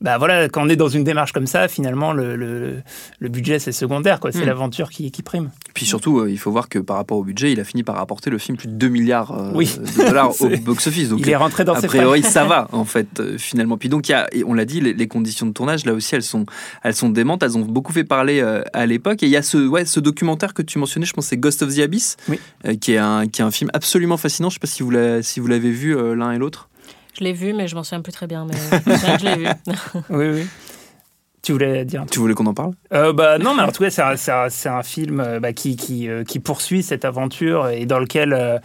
[0.00, 2.76] bah voilà, quand on est dans une démarche comme ça, finalement, le, le,
[3.18, 4.32] le budget, c'est secondaire, quoi.
[4.32, 4.46] C'est Mm.
[4.46, 5.50] l'aventure qui, qui prime.
[5.74, 7.96] Puis surtout, euh, il faut voir que par rapport au budget, il a fini par
[7.96, 9.76] rapporter le film plus de 2 milliards euh, Oui.
[9.98, 11.10] de dollars au box-office.
[11.10, 13.76] Donc, il est rentré dans a ses priori, ça va, en fait, euh, finalement.
[13.76, 16.22] Puis donc, y a, on l'a dit, les, les conditions de tournage, là aussi, elles
[16.22, 16.46] sont,
[16.82, 17.42] elles sont démentes.
[17.42, 18.40] Elles ont beaucoup fait parler
[18.72, 19.22] à l'époque.
[19.22, 21.60] Et il y a ce, ouais, ce documentaire que tu mentionnais, je pense, c'est Ghost
[21.62, 22.40] of the Abyss, Oui.
[22.80, 24.48] qui, est un, qui est un film absolument fascinant.
[24.48, 25.40] Je ne sais pas si vous l'avez si
[25.78, 26.69] vu l'un et l'autre.
[27.20, 28.46] Je l'ai vu, mais je m'en souviens plus très bien.
[28.46, 28.54] Mais
[29.18, 29.46] je l'ai vu.
[30.08, 30.46] Oui, oui.
[31.42, 32.72] Tu voulais dire Tu voulais qu'on en parle?
[32.92, 36.22] Euh, bah, non, mais en tout cas, c'est un, film euh, bah, qui, qui, euh,
[36.22, 38.58] qui poursuit cette aventure et dans lequel euh,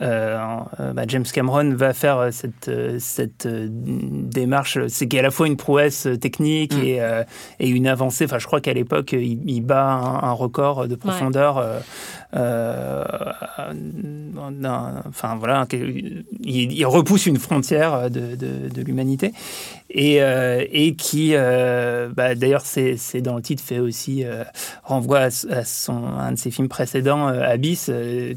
[0.00, 0.38] euh,
[0.78, 4.78] euh, bah, James Cameron va faire cette, cette démarche.
[4.86, 6.84] C'est qu'il y a à la fois une prouesse technique Mm.
[6.84, 7.24] et, euh,
[7.58, 8.26] et une avancée.
[8.26, 11.64] Enfin, je crois qu'à l'époque, il, il bat un, un record de profondeur.
[12.34, 13.04] Euh,
[13.58, 16.24] euh, enfin voilà, il,
[16.72, 19.32] il repousse une frontière de, de, de l'humanité.
[19.92, 24.24] Et, euh, et qui, bah, d'ailleurs, c'est dans le titre, fait aussi
[24.84, 27.90] renvoie à, à son, un de ses films précédents, Abyss,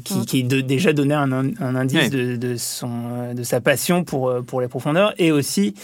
[0.04, 4.34] qui, qui de- déjà donnait un, un indice de, de, son, de sa passion pour,
[4.44, 5.74] pour les profondeurs et aussi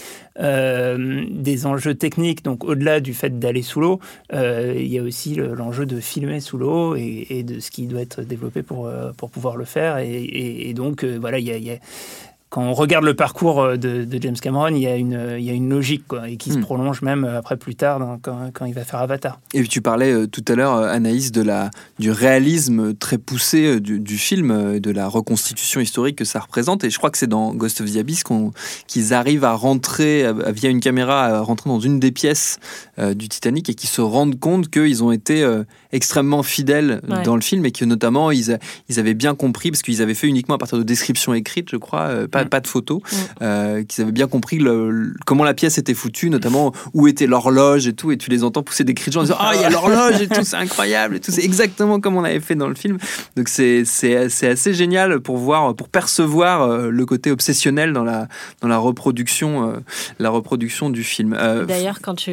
[0.41, 2.43] euh, des enjeux techniques.
[2.43, 4.01] Donc, au-delà du fait d'aller sous l'eau,
[4.33, 7.71] euh, il y a aussi le- l'enjeu de filmer sous l'eau et, et de ce
[7.71, 9.97] qui doit être développé pour, euh, pour pouvoir le faire.
[9.97, 11.77] Et, et- et donc, euh, voilà, il y a- il y a
[12.53, 15.43] quand on regarde le parcours euh, de, de James Cameron, il y a une, il
[15.45, 16.61] y a une logique quoi, et qui se Mm.
[16.63, 19.39] prolonge même après plus tard dans- quand, quand il va faire Avatar.
[19.53, 23.79] Et puis tu parlais euh, tout à l'heure, Anaïs, de la, du réalisme très poussé
[23.79, 26.83] du, du film, de la reconstitution historique que ça représente.
[26.83, 28.23] Et je crois que c'est dans Ghost of the Abyss
[28.85, 32.59] qu'ils arrivent à rentrer, via une caméra, à rentrer dans une des pièces
[32.99, 37.23] euh, du Titanic et qu'ils se rendent compte qu'ils ont été euh, extrêmement fidèles Ouais.
[37.23, 38.57] dans le film et que notamment ils, a-
[38.89, 41.77] ils avaient bien compris, parce qu'ils avaient fait uniquement à partir de descriptions écrites, je
[41.77, 42.49] crois, euh, pas, Mm.
[42.49, 43.01] pas de photos,
[43.41, 47.27] euh, qu'ils avaient bien compris le- le- comment la pièce était foutue, notamment où était
[47.27, 49.51] l'horloge et tout, et tu les entends pousser des cris de gens en disant Ah,
[49.55, 52.39] il y a l'horloge et tout, c'est incroyable et tout, c'est exactement comme on avait
[52.39, 52.97] fait dans le film.
[53.35, 53.83] Donc c'est
[54.45, 58.27] assez génial pour voir, pour percevoir euh, le côté obsessionnel dans la,
[58.61, 59.81] dans la reproduction,
[60.19, 61.35] la reproduction du film.
[61.67, 62.31] D'ailleurs, quand tu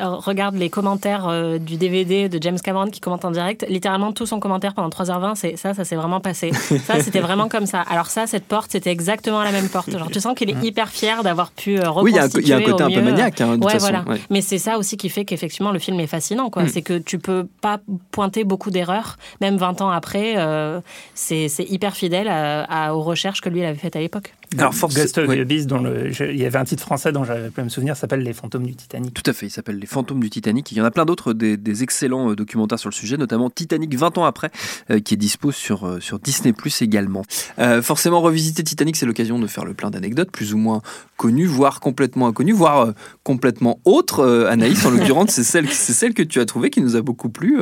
[0.00, 4.40] regardes les commentaires du DVD de James Cameron qui commente en direct, littéralement tout son
[4.40, 6.52] commentaire pendant 3h20, c'est ça, ça s'est vraiment passé.
[6.52, 7.80] Ça, c'était vraiment comme ça.
[7.82, 9.90] Alors ça, cette porte, c'était exactement la même porte.
[9.90, 12.28] Genre, tu sens qu'il est hyper fier d'avoir pu euh, oui, il y a un-
[12.28, 13.02] il y a un reconstituer côté un peu mieux.
[13.02, 13.86] maniaque, hein, de toute Ouais, façon.
[13.92, 14.02] voilà.
[14.08, 14.20] ouais.
[14.30, 16.50] Mais c'est ça aussi qui fait qu'effectivement le film est fascinant.
[16.50, 16.62] quoi.
[16.64, 16.68] Mm.
[16.68, 20.34] C'est que tu peux pas pointer beaucoup d'erreurs, même 20 ans après.
[20.36, 20.80] euh,
[21.14, 24.34] c'est c'est hyper fidèle à- à- aux recherches que lui il avait faites à l'époque.
[24.58, 25.36] Alors, force- Ghost of ouais.
[25.38, 27.68] the Abyss, dont le, je- il y avait un titre français dont j'avais pas me
[27.68, 29.12] souvenir, s'appelle Les fantômes du Titanic.
[29.12, 30.70] Tout à fait, il s'appelle Les Fantômes du Titanic.
[30.72, 33.50] Il y en a plein d'autres, des, des excellents euh, documentaires sur le sujet, notamment
[33.50, 34.50] Titanic 20 ans après,
[34.90, 37.22] euh, qui est dispo sur, euh, sur Disney Plus également.
[37.58, 40.80] Euh, forcément, revisiter Titanic, c'est l'occasion de faire le plein d'anecdotes, plus ou moins
[41.16, 42.92] connues, voire complètement inconnues, voire euh,
[43.24, 44.46] complètement autres.
[44.48, 47.58] Anaïs, en l'occurrence, c'est celle, celle que tu as trouvée qui nous a beaucoup plu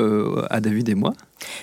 [0.50, 1.12] à David et moi.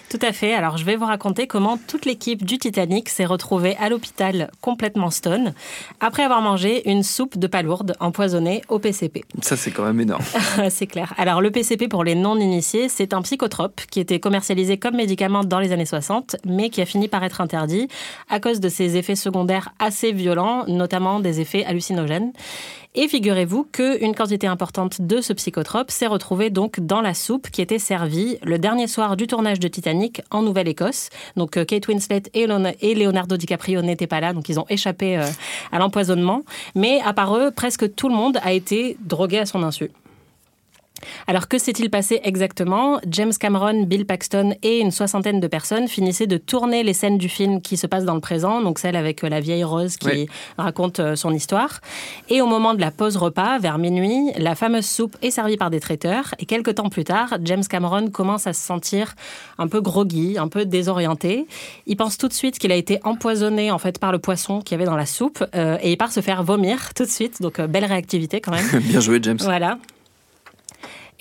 [0.10, 0.54] Tout à fait.
[0.54, 5.10] Alors, je vais vous raconter comment toute l'équipe du Titanic s'est retrouvée à l'hôpital complètement
[5.10, 5.54] stone
[6.00, 9.24] après avoir mangé une soupe de palourde empoisonnée au PCP.
[9.42, 10.24] Ça, c'est quand même énorme.
[10.70, 11.14] c'est clair.
[11.18, 15.60] Alors, le PCP, pour les non-initiés, c'est un psychotrope qui était commercialisé comme médicament dans
[15.60, 17.88] les années 60, mais qui a fini par être interdit
[18.30, 22.32] à cause de ses effets secondaires assez violents, notamment des effets hallucinogènes.
[22.94, 27.62] Et figurez-vous qu'une quantité importante de ce psychotrope s'est retrouvée donc dans la soupe qui
[27.62, 31.10] était servie le dernier soir du tournage de Titanic en Nouvelle-Écosse.
[31.38, 34.66] Donc euh, Kate Winslet et Leon- et Leonardo DiCaprio n'étaient pas là, donc ils ont
[34.68, 35.26] échappé euh,
[35.72, 36.44] à l'empoisonnement.
[36.76, 39.90] Mais à part eux, presque tout le monde a été drogué à son insu.
[41.28, 43.00] Alors que s'est-il passé exactement?
[43.10, 47.30] James Cameron, Bill Paxton et une soixantaine de personnes finissaient de tourner les scènes du
[47.30, 50.08] film qui se passent dans le présent, donc celle avec euh, la vieille Rose qui
[50.08, 50.28] Oui.
[50.58, 51.80] raconte euh, son histoire.
[52.30, 55.70] Et au moment de la pause repas, vers minuit, la fameuse soupe est servie par
[55.70, 56.36] des traiteurs.
[56.40, 59.16] Et quelques temps plus tard, James Cameron commence à se sentir
[59.58, 61.46] un peu groggy, un peu désorienté.
[61.88, 64.74] Il pense tout de suite qu'il a été empoisonné en fait par le poisson qu'il
[64.74, 67.42] y avait dans la soupe euh, et il part se faire vomir tout de suite.
[67.42, 68.66] Donc euh, belle réactivité quand même.
[68.82, 69.38] Bien joué, James.
[69.42, 69.78] Voilà.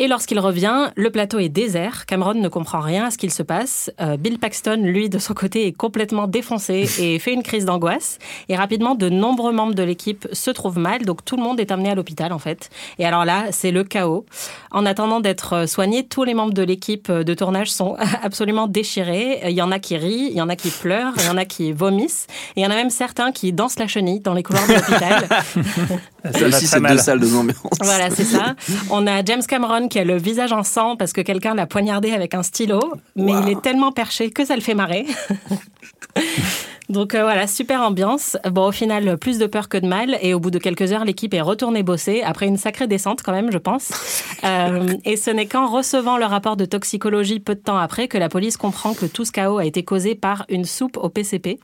[0.02, 2.06] Et lorsqu'il revient, le plateau est désert.
[2.06, 3.90] Cameron ne comprend rien à ce qu'il se passe.
[4.00, 8.18] Euh, Bill Paxton, lui, de son côté, est complètement défoncé et fait une crise d'angoisse.
[8.48, 11.04] Et rapidement, de nombreux membres de l'équipe se trouvent mal.
[11.04, 12.70] Donc tout le monde est amené à l'hôpital, en fait.
[12.98, 14.24] Et alors là, c'est le chaos.
[14.70, 19.42] En attendant d'être soignés, tous les membres de l'équipe de tournage sont absolument déchirés.
[19.44, 21.36] Il y en a qui rient, il y en a qui pleurent, il y en
[21.36, 22.26] a qui vomissent.
[22.56, 24.72] Et il y en a même certains qui dansent la chenille dans les couloirs de
[24.72, 25.28] l'hôpital.
[26.34, 26.96] Ça aussi, c'est mal.
[26.96, 27.56] deux salles de ambiance.
[27.80, 28.54] Voilà, c'est ça.
[28.90, 32.12] On a James Cameron qui a le visage en sang parce que quelqu'un l'a poignardé
[32.12, 32.80] avec un stylo,
[33.16, 35.04] mais il est tellement perché que ça le fait marrer.
[36.90, 38.36] Donc euh, voilà, super ambiance.
[38.50, 40.18] Bon, au final, plus de peur que de mal.
[40.22, 43.32] Et au bout de quelques heures, l'équipe est retournée bosser, après une sacrée descente quand
[43.32, 43.90] même, je pense.
[44.42, 48.16] Euh, et ce n'est qu'en recevant le rapport de toxicologie peu de temps après que
[48.16, 51.58] la police comprend que tout ce chaos a été causé par une soupe au PCP.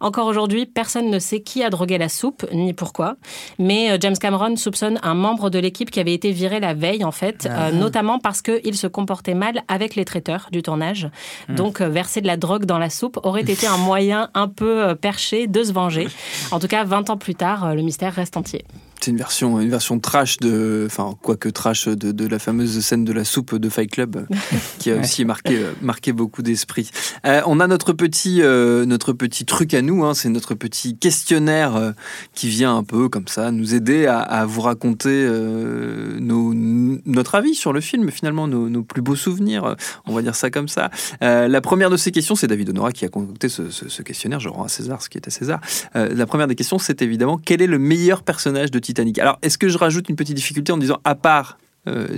[0.00, 3.16] Encore aujourd'hui, personne ne sait qui a drogué la soupe, ni pourquoi.
[3.58, 7.04] Mais euh, James Cameron soupçonne un membre de l'équipe qui avait été viré la veille,
[7.04, 11.08] en fait, euh, notamment parce qu'il se comportait mal avec les traiteurs du tournage.
[11.48, 14.67] Donc, euh, verser de la drogue dans la soupe aurait été un moyen un peu
[14.70, 16.08] euh, perché de se venger.
[16.50, 18.64] En tout cas, 20 ans plus tard, euh, le mystère reste entier.
[19.00, 23.04] C'est une version, une version trash de, enfin, quoique trash de, de la fameuse scène
[23.04, 24.26] de la soupe de Fight Club,
[24.78, 26.90] qui a aussi marqué, euh, marqué beaucoup d'esprit.
[27.24, 30.96] Euh, on a notre petit, euh, notre petit truc à nous, hein, c'est notre petit
[30.96, 31.92] questionnaire euh,
[32.34, 35.28] qui vient un peu comme ça nous aider à, à vous raconter
[36.20, 40.34] nos, notre avis sur le film, finalement nos, nos plus beaux souvenirs, on va dire
[40.34, 40.90] ça comme ça.
[41.20, 44.40] La première de ces questions, c'est David Honora qui a concocté ce, ce- ce questionnaire.
[44.40, 45.60] Je rends à César ce qui est à César.
[45.94, 48.78] La première des questions, c'est évidemment quel est le meilleur personnage de
[49.18, 51.58] Alors, est-ce que je rajoute une petite difficulté en disant à part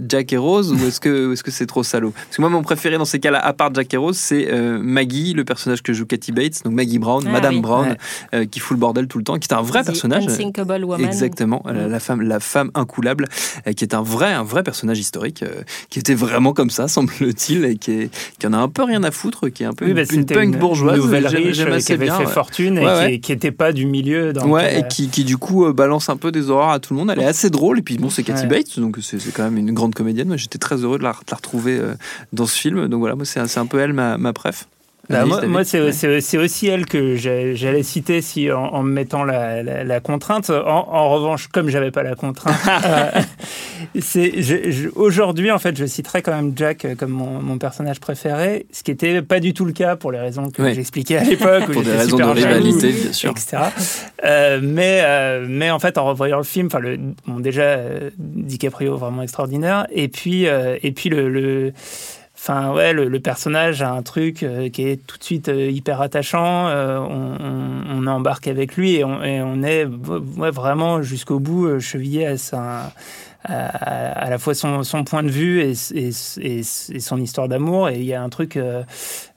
[0.08, 2.12] Jack et Rose ou est-ce que est-ce que c'est trop salaud?
[2.14, 4.78] Parce que moi, mon préféré dans ces cas-là, à part Jack et Rose, c'est euh,
[4.80, 7.60] Maggie, le personnage que joue Kathy Bates, donc Maggie Brown, Ah Madame oui.
[7.60, 7.96] Brown, Ouais.
[8.34, 10.24] euh, qui fout le bordel tout le temps, qui est un vrai The personnage.
[10.26, 11.06] Woman.
[11.06, 13.26] Exactement, la, la femme, la femme incoulable,
[13.66, 16.88] euh, qui est un vrai, un vrai personnage historique, euh, qui était vraiment comme ça,
[17.20, 19.72] semble-t-il, et qui, est, qui en a un peu rien à foutre, qui est un
[19.72, 20.96] peu Oui, une, bah, une punk bourgeoise.
[20.98, 22.16] nouvelle riche euh, qui avait bien.
[22.18, 22.32] fait ouais.
[22.32, 23.18] fortune et Ouais, qui- ouais.
[23.20, 24.32] qui n'était pas du milieu.
[24.32, 26.94] Dans Ouais, et qui, qui du coup euh, balance un peu des horreurs à tout
[26.94, 27.10] le monde.
[27.12, 27.78] Elle est assez drôle.
[27.78, 28.48] Et puis bon, c'est Kathy Ouais.
[28.48, 30.36] Bates, donc c'est c'est quand même une grande comédienne.
[30.36, 31.94] J'étais très heureux de la, retrouver euh,
[32.32, 32.88] dans ce film.
[32.88, 34.66] Donc voilà, moi, c'est c'est un peu elle ma, ma préf.
[35.10, 36.38] Bah, moi, moi, c'est Ouais.
[36.38, 40.50] aussi elle que j'allais citer si, en, en me mettant la, la- la contrainte.
[40.50, 42.56] En, en revanche, comme j'avais pas la contrainte,
[44.16, 48.66] euh, aujourd'hui en fait, je citerai quand même Jack euh, comme mon, mon personnage préféré,
[48.72, 51.70] ce qui était pas du tout le cas pour les raisons que j'expliquais à l'époque.
[51.72, 53.30] Pour des raisons de rivalité, bien sûr.
[53.30, 53.58] etc.
[54.24, 58.96] Euh, mais euh, mais en fait, en revoyant le film, le bon déjà euh, DiCaprio
[58.96, 61.72] vraiment extraordinaire, et puis euh, et puis le, le
[62.42, 66.00] Enfin, ouais, le, personnage a un truc euh, qui est tout de suite euh, hyper
[66.00, 66.68] attachant.
[66.68, 72.24] euh, on, on, on embarque avec lui et on, est ouais, vraiment jusqu'au bout chevillé
[72.24, 72.94] à, sa,
[73.44, 77.90] à, à la fois son, son point de vue et, et, son histoire d'amour.
[77.90, 78.58] Et il y a un truc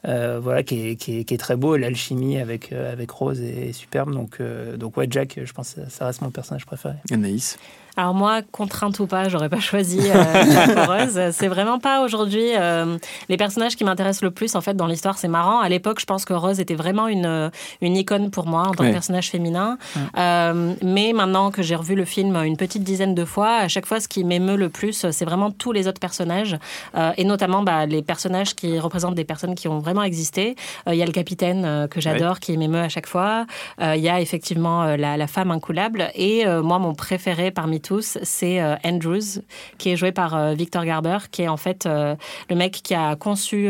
[0.06, 1.76] voilà, qui, est, qui, est, qui est très beau.
[1.76, 4.14] L'alchimie avec, avec Rose est superbe.
[4.14, 4.40] Donc,
[4.78, 6.96] donc ouais, Jack, je pense que ça reste mon personnage préféré.
[7.12, 7.58] Anaïs?
[7.96, 11.20] Alors moi, contrainte ou pas, j'aurais pas choisi euh, Rose.
[11.32, 12.98] C'est vraiment pas aujourd'hui euh,
[13.30, 15.18] les personnages qui m'intéressent le plus en fait dans l'histoire.
[15.20, 15.60] C'est marrant.
[15.60, 17.52] À l'époque, je pense que Rose était vraiment une
[17.82, 18.90] une icône pour moi en tant Ouais.
[18.90, 19.78] que personnage féminin.
[20.18, 23.86] Euh, mais maintenant que j'ai revu le film une petite dizaine de fois, à chaque
[23.86, 26.58] fois, ce qui m'émeut le plus, c'est vraiment tous les autres personnages
[26.98, 30.56] euh, et notamment bah, les personnages qui représentent des personnes qui ont vraiment existé.
[30.88, 33.46] Euh, Il y a le capitaine euh, que j'adore, qui m'émeut à chaque fois.
[33.82, 36.10] Euh, Il y a effectivement euh, la, la femme incoulable.
[36.16, 39.42] Et euh, moi, mon préféré parmi tous, c'est euh, Andrews,
[39.78, 42.16] qui est joué par euh, Victor Garber, qui est en fait euh,
[42.50, 43.70] le mec qui a conçu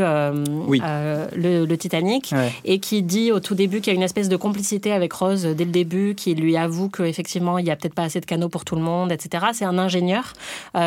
[0.68, 0.82] Oui.
[0.82, 2.52] le, le Titanic Ouais.
[2.64, 5.44] et qui dit au tout début qu'il y a une espèce de complicité avec Rose
[5.46, 8.48] dès le début, qui lui avoue qu'effectivement, il n'y a peut-être pas assez de canaux
[8.50, 9.48] pour tout le monde, etc.
[9.54, 10.34] C'est un ingénieur,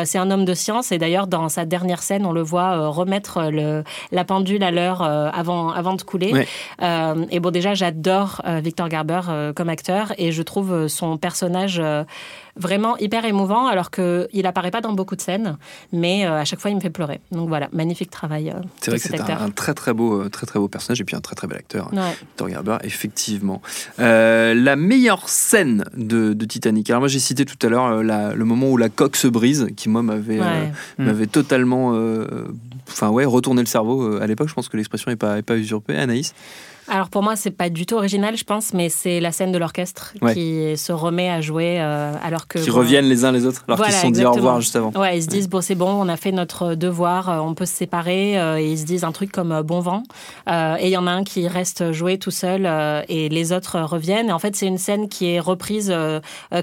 [0.05, 3.51] c'est un homme de science, et d'ailleurs, dans sa dernière scène, on le voit remettre
[3.51, 6.33] le, la pendule à l'heure avant, avant de couler.
[6.33, 6.47] Ouais.
[6.81, 9.21] Euh, et bon, déjà, j'adore Victor Garber
[9.55, 12.03] comme acteur, et je trouve son personnage euh,
[12.59, 15.57] vraiment hyper émouvant, alors qu'il apparaît pas dans beaucoup de scènes,
[15.93, 17.19] mais euh, à chaque fois, il me fait pleurer.
[17.31, 18.49] Donc voilà, magnifique travail.
[18.49, 21.03] euh, C'est vrai que c'est un, très très beau, euh, très très beau personnage et
[21.03, 21.91] puis un très très bel acteur.
[21.93, 22.11] Ouais.
[22.21, 23.61] Victor Garber, effectivement.
[23.99, 26.89] Euh, la meilleure scène de, de Titanic.
[26.89, 29.67] Alors moi j'ai cité tout à l'heure euh, le moment où la coque se brise,
[29.75, 30.71] qui moi m'avait euh, Ouais.
[30.97, 32.47] m'avait totalement, euh,
[32.87, 34.17] enfin ouais, retourné le cerveau.
[34.21, 35.95] à l'époque, je pense que l'expression est pas est pas usurpée.
[35.97, 36.33] Anaïs.
[36.89, 39.57] Alors pour moi, c'est pas du tout original, je pense, mais c'est la scène de
[39.57, 40.33] l'orchestre Ouais.
[40.33, 43.63] qui se remet à jouer euh, alors que qui bon, reviennent les uns les autres
[43.67, 44.91] alors Voilà, qu'ils se sont dit au revoir juste avant.
[44.95, 47.65] Ouais, ils se disent bon c'est bon, on a fait notre devoir, euh, on peut
[47.65, 48.39] se séparer.
[48.39, 50.03] euh, et ils se disent un truc comme bon vent.
[50.49, 52.65] Euh, et il y en a un qui reste jouer tout seul
[53.09, 54.29] et les autres reviennent.
[54.29, 55.93] Et en fait, c'est une scène qui est reprise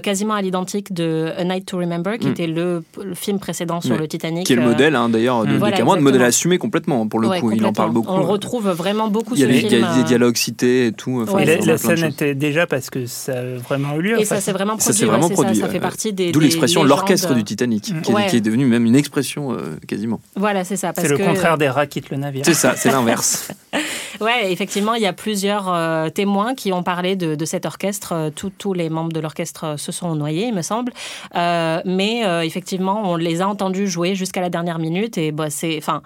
[0.03, 2.31] quasiment à l'identique de A Night to Remember, qui Mm.
[2.31, 4.45] était le, le film précédent sur le Titanic.
[4.45, 7.29] Qui est le modèle hein, d'ailleurs de, de Voilà, Cameron, modèle assumé complètement pour le
[7.39, 7.51] coup.
[7.51, 8.11] Il en parle beaucoup.
[8.11, 9.85] On le retrouve vraiment beaucoup Il y ce film.
[10.09, 11.21] y a dialogues cités et tout.
[11.23, 14.19] enfin, Ouais, la, scène était déjà parce que ça a vraiment eu lieu.
[14.19, 14.99] Et ça s'est vraiment Ça produit.
[14.99, 15.55] s'est ouais, vraiment produit.
[15.55, 16.31] Ça, ça fait partie des.
[16.31, 20.19] D'où l'expression l'orchestre du Titanic, qui, est- qui est devenue même une expression euh, quasiment.
[20.35, 20.93] Voilà, c'est ça.
[20.95, 22.43] C'est le que- contraire des rats quittent le navire.
[22.45, 23.51] C'est ça, c'est l'inverse.
[24.21, 28.13] Ouais, effectivement, il y a plusieurs euh, témoins qui ont parlé de, de cet orchestre.
[28.13, 30.93] Euh, tous- les membres de l'orchestre se sont noyés, il me semble.
[31.35, 35.17] Euh, mais euh, effectivement, on les a entendus jouer jusqu'à la dernière minute.
[35.17, 36.01] Et bah, c'est, enfin,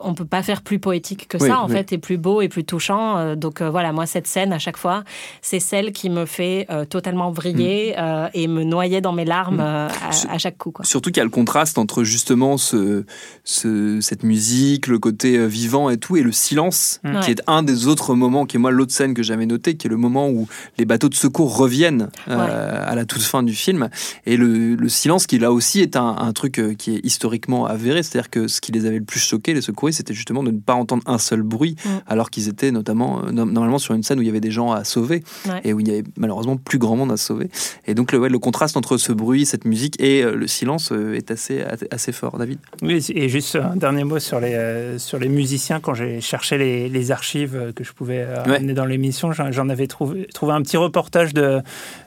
[0.00, 1.72] on peut pas faire plus poétique que Oui, ça, en oui.
[1.74, 3.16] fait, et plus beau et plus touchant.
[3.18, 5.04] Euh, donc euh, voilà, moi, cette scène, à chaque fois,
[5.42, 9.62] c'est celle qui me fait euh, totalement vriller euh, et me noyer dans mes larmes
[10.10, 10.70] C'est- à, à chaque coup.
[10.70, 10.84] Quoi.
[10.84, 13.04] Surtout qu'il y a le contraste entre justement ce,
[13.44, 17.20] ce- cette musique, le côté vivant et tout, et le silence, Mm.
[17.20, 17.30] qui Ouais.
[17.32, 19.90] est un des autres moments, qui est moi l'autre scène que j'avais noté, qui est
[19.90, 23.88] le moment où les bateaux de secours reviennent euh, à la toute fin du film,
[24.26, 28.02] et le, le silence qui là aussi est un, un truc qui est historiquement avéré,
[28.02, 29.60] c'est-à-dire que ce qui les avait le plus choqués, les
[29.92, 31.88] c'était justement de ne pas entendre un seul bruit, Mm.
[32.06, 34.50] alors qu'ils étaient notamment euh, no- normalement sur une scène où il y avait des
[34.50, 35.60] gens à sauver, Ouais.
[35.64, 37.48] et où il y avait malheureusement plus grand monde à sauver.
[37.86, 40.92] Et donc le, ouais, le contraste entre ce bruit, cette musique et euh, le silence
[40.92, 42.58] euh, est assez, assez fort, David?
[42.82, 45.80] Oui, et juste un dernier mot sur les, euh, sur les musiciens.
[45.80, 48.56] Quand j'ai cherché les, les archives que je pouvais euh, Ouais.
[48.56, 51.60] amener dans l'émission, j'en j'en avais trouvé, trouvé un petit reportage de,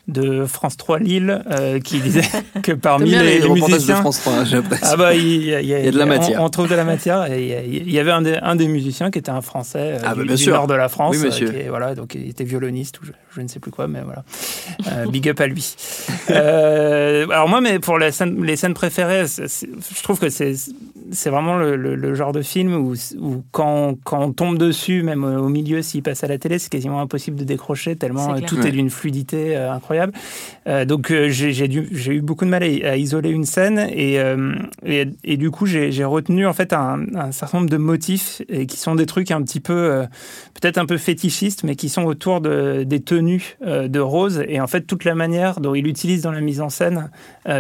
[0.08, 2.22] de France 3 Lille euh, qui disait
[2.62, 3.96] que parmi les, les musiciens.
[3.96, 4.84] de France 3, j'apprécie.
[4.86, 6.41] Ah bah, il y, y Il y a de la matière.
[6.41, 7.28] On, trouve de la matière.
[7.28, 10.15] Il y y avait un des, un des musiciens qui était un Français euh, Ah
[10.15, 11.18] bah, du, nord de la France.
[11.20, 13.88] Oui, euh, qui voilà, donc il était violoniste ou je, je ne sais plus quoi,
[13.88, 14.24] mais voilà.
[14.88, 15.76] Euh, big up à lui.
[16.30, 20.54] Euh, alors moi, mais pour les scènes, les scènes préférées, je trouve que c'est
[21.12, 25.04] c'est vraiment le, le- le genre de film où, où quand, quand on tombe dessus,
[25.04, 28.39] même au milieu, s'il passe à la télé, c'est quasiment impossible de décrocher tellement euh,
[28.46, 28.70] tout Ouais.
[28.70, 30.13] est d'une fluidité euh, incroyable.
[30.68, 34.15] Euh, donc j'ai eu beaucoup de mal à, à isoler une scène et,
[34.86, 38.65] et, et du coup j'ai retenu en fait un, un certain nombre de motifs et
[38.65, 40.04] qui sont des trucs un petit peu
[40.60, 44.68] peut-être un peu fétichistes mais qui sont autour de, des tenues de Rose et en
[44.68, 47.10] fait toute la manière dont il utilise dans la mise en scène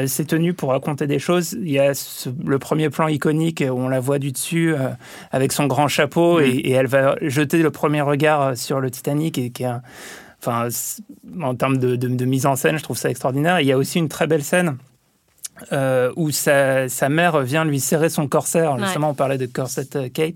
[0.07, 1.53] ces tenues pour raconter des choses.
[1.61, 4.89] Il y a ce- le premier plan iconique où on la voit du dessus euh,
[5.31, 9.37] avec son grand chapeau et, et elle va jeter le premier regard sur le Titanic
[9.37, 9.81] et qui est un-
[10.47, 10.67] Enfin,
[11.41, 13.61] en termes de, de- de mise en scène, je trouve ça extraordinaire.
[13.61, 14.77] Il y a aussi une très belle scène
[15.71, 18.59] euh, où sa, sa mère vient lui serrer son corset.
[18.59, 18.83] Alors, Ouais.
[18.83, 20.35] Justement, on parlait de corset euh, Kate.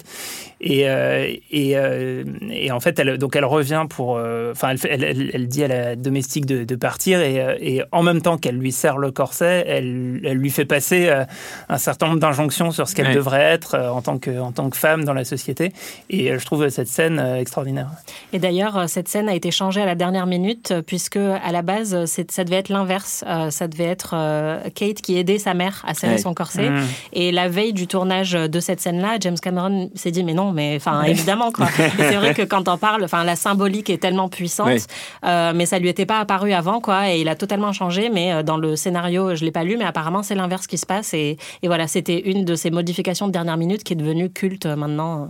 [0.61, 4.17] Et, euh, et, euh, et en fait, elle, donc elle revient pour.
[4.17, 7.21] euh, Enfin, elle, fait- elle, elle- elle dit à la domestique de, de partir.
[7.21, 11.07] Et, et en même temps qu'elle lui serre le corset, elle, elle lui fait passer
[11.09, 11.23] euh,
[11.69, 13.15] un certain nombre d'injonctions sur ce qu'elle Ouais.
[13.15, 15.71] devrait être euh, en, tant que, en tant que femme dans la société.
[16.09, 17.87] Et euh, je trouve cette scène euh, extraordinaire.
[18.33, 22.05] Et d'ailleurs, cette scène a été changée à la dernière minute, puisque à la base,
[22.05, 23.23] ça devait être l'inverse.
[23.27, 26.17] Euh, Ça devait être euh, Kate qui qui aidait sa mère à serrer Ouais.
[26.19, 26.69] son corset.
[26.69, 26.83] Mmh.
[27.13, 30.75] Et la veille du tournage de cette scène-là, James Cameron s'est dit mais non, mais
[30.77, 31.67] enfin évidemment quoi.
[31.97, 34.77] C'est vrai que quand on parle, enfin la symbolique est tellement puissante, Ouais.
[35.25, 37.09] euh, mais ça lui était pas apparu avant quoi.
[37.11, 38.09] Et il a totalement changé.
[38.09, 40.85] Mais euh, dans le scénario, je l'ai pas lu, mais apparemment c'est l'inverse qui se
[40.85, 41.13] passe.
[41.13, 44.65] Et, et voilà, c'était une de ces modifications de dernière minute qui est devenue culte
[44.65, 45.29] euh, maintenant.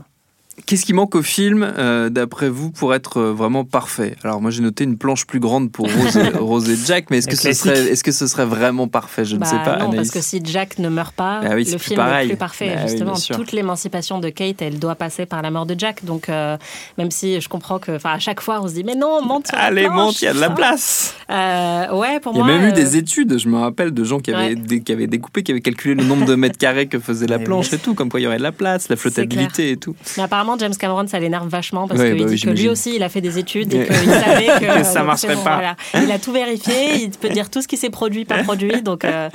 [0.66, 4.16] Qu'est-ce qui manque au film, euh, d'après vous, pour être euh, vraiment parfait?
[4.24, 7.18] Alors moi j'ai noté une planche plus grande pour Rose et, Rose et Jack, mais
[7.20, 9.26] est-ce que, ce serait, est-ce que ce serait vraiment parfait?
[9.26, 9.96] Je ne Bah sais pas, non, Anaïs.
[9.96, 12.26] parce que si Jack ne meurt pas, Ah oui, c'est le plus film pareil.
[12.28, 12.76] est plus parfait.
[12.76, 16.04] Bah justement, toute l'émancipation de Kate, elle doit passer par la mort de Jack.
[16.06, 16.58] Donc, euh,
[16.98, 19.48] même si je comprends que, enfin, à chaque fois, on se dit, mais non, monte
[19.48, 20.52] sur la Allez, planche, monte, il y a de la hein.
[20.52, 22.58] place Euh, ouais, pour Il y a moi.
[22.58, 24.56] même eu des études, je me rappelle, de gens qui avaient, Ouais.
[24.56, 27.40] dé- qui avaient découpé, qui avaient calculé le nombre de mètres carrés que faisait la
[27.40, 29.96] planche et tout, comme quoi il y aurait de la place, la flottabilité et tout.
[30.18, 32.96] Mais apparemment, James Cameron, ça l'énerve vachement parce qu'il bah oui, dit que lui aussi,
[32.96, 35.56] il a fait des études et qu'il savait que, Que ça donc marcherait bon, pas.
[35.56, 35.76] voilà.
[36.06, 38.82] Il a tout vérifié, il peut dire tout ce qui s'est produit, pas produit.
[38.82, 39.30] Donc, euh,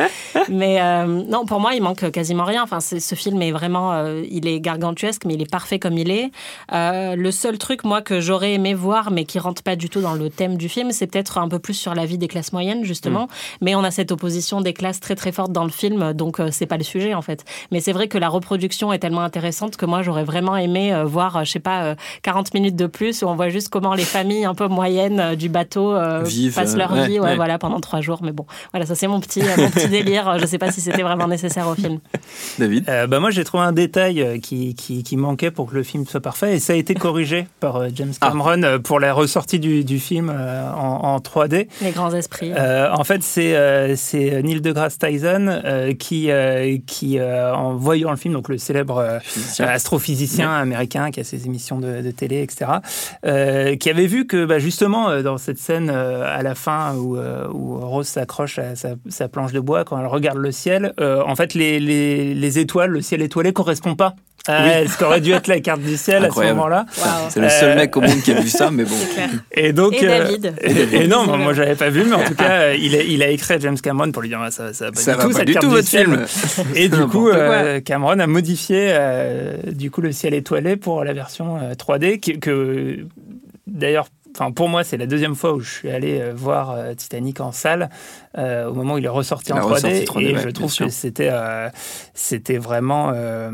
[0.48, 2.62] mais euh, non, pour moi, il manque quasiment rien.
[2.62, 6.11] Enfin, ce film est vraiment, euh, il est gargantuesque, mais il est parfait comme il
[6.11, 6.31] est.
[6.72, 10.00] Euh, le seul truc, moi, que j'aurais aimé voir, mais qui rentre pas du tout
[10.00, 12.53] dans le thème du film, c'est peut-être un peu plus sur la vie des classes
[12.53, 13.29] moyennes, justement.
[13.61, 16.48] Mais on a cette opposition des classes très très forte dans le film, donc euh,
[16.50, 17.44] c'est pas le sujet en fait.
[17.70, 21.04] Mais c'est vrai que la reproduction est tellement intéressante que moi j'aurais vraiment aimé euh,
[21.05, 23.95] voir, euh, je sais pas, euh, 40 minutes de plus où on voit juste comment
[23.95, 27.21] les familles un peu moyennes euh, du bateau euh, Vivent, passent leur euh, ouais, vie,
[27.21, 27.37] ouais, ouais.
[27.37, 28.21] voilà, pendant trois jours.
[28.23, 30.38] Mais bon, voilà, ça c'est mon petit, euh, mon petit délire.
[30.38, 31.99] Je sais pas si c'était vraiment nécessaire au film.
[32.59, 35.75] David Euh, bah moi, j'ai trouvé un détail euh, qui, qui, qui manquait pour que
[35.75, 38.29] le film soit parfait, et ça a été corrigé par euh, James Ah.
[38.29, 41.69] Cameron euh, pour la ressortie du, du film euh, en, en 3D.
[41.83, 42.53] Les grands esprits.
[42.57, 47.75] Euh, en fait, c'est euh, c'est Neil deGrasse Tyson euh, qui, euh, qui euh, en
[47.75, 49.67] voyant le film, donc le célèbre euh, Physicien.
[49.67, 52.70] astrophysicien américain qui a ses émissions de, télé, etc.,
[53.25, 56.94] euh, qui avait vu que bah, justement euh, dans cette scène euh, à la fin
[56.97, 57.16] où,
[57.55, 61.81] Rose s'accroche à sa, planche de bois quand elle regarde le ciel, en fait les,
[61.81, 64.14] les, les étoiles, le ciel étoilé correspond pas
[64.47, 64.89] à Oui.
[64.89, 66.59] ce qu'aurait dû être la carte du ciel Incroyable.
[66.61, 67.27] à ce moment-là.
[67.31, 68.95] C'est le seul Euh, mec au monde qui a vu ça, mais bon.
[69.53, 70.55] Et donc, Et euh, David.
[70.63, 73.03] et, et non, moi, moi j'avais pas vu, mais en tout cas, euh, il a,
[73.03, 75.13] il a écrit à James Cameron pour lui dire ah, ça, ça va pas Ça
[75.13, 76.07] du va tout, pas cette du carte tout du votre ciel.
[76.07, 76.67] film.
[76.75, 81.13] Et du coup, euh, Cameron a modifié euh, du coup le ciel étoilé pour la
[81.15, 82.99] version euh, 3D que, que,
[83.67, 84.07] d'ailleurs.
[84.37, 87.40] Enfin, pour moi, c'est la deuxième fois où je suis allé euh, voir euh, Titanic
[87.40, 87.88] en salle,
[88.37, 90.49] euh, au moment où il est ressorti en a 3D, ressorti 3D, et ouais, je
[90.49, 91.68] trouve que c'était euh,
[92.14, 93.51] c'était vraiment euh,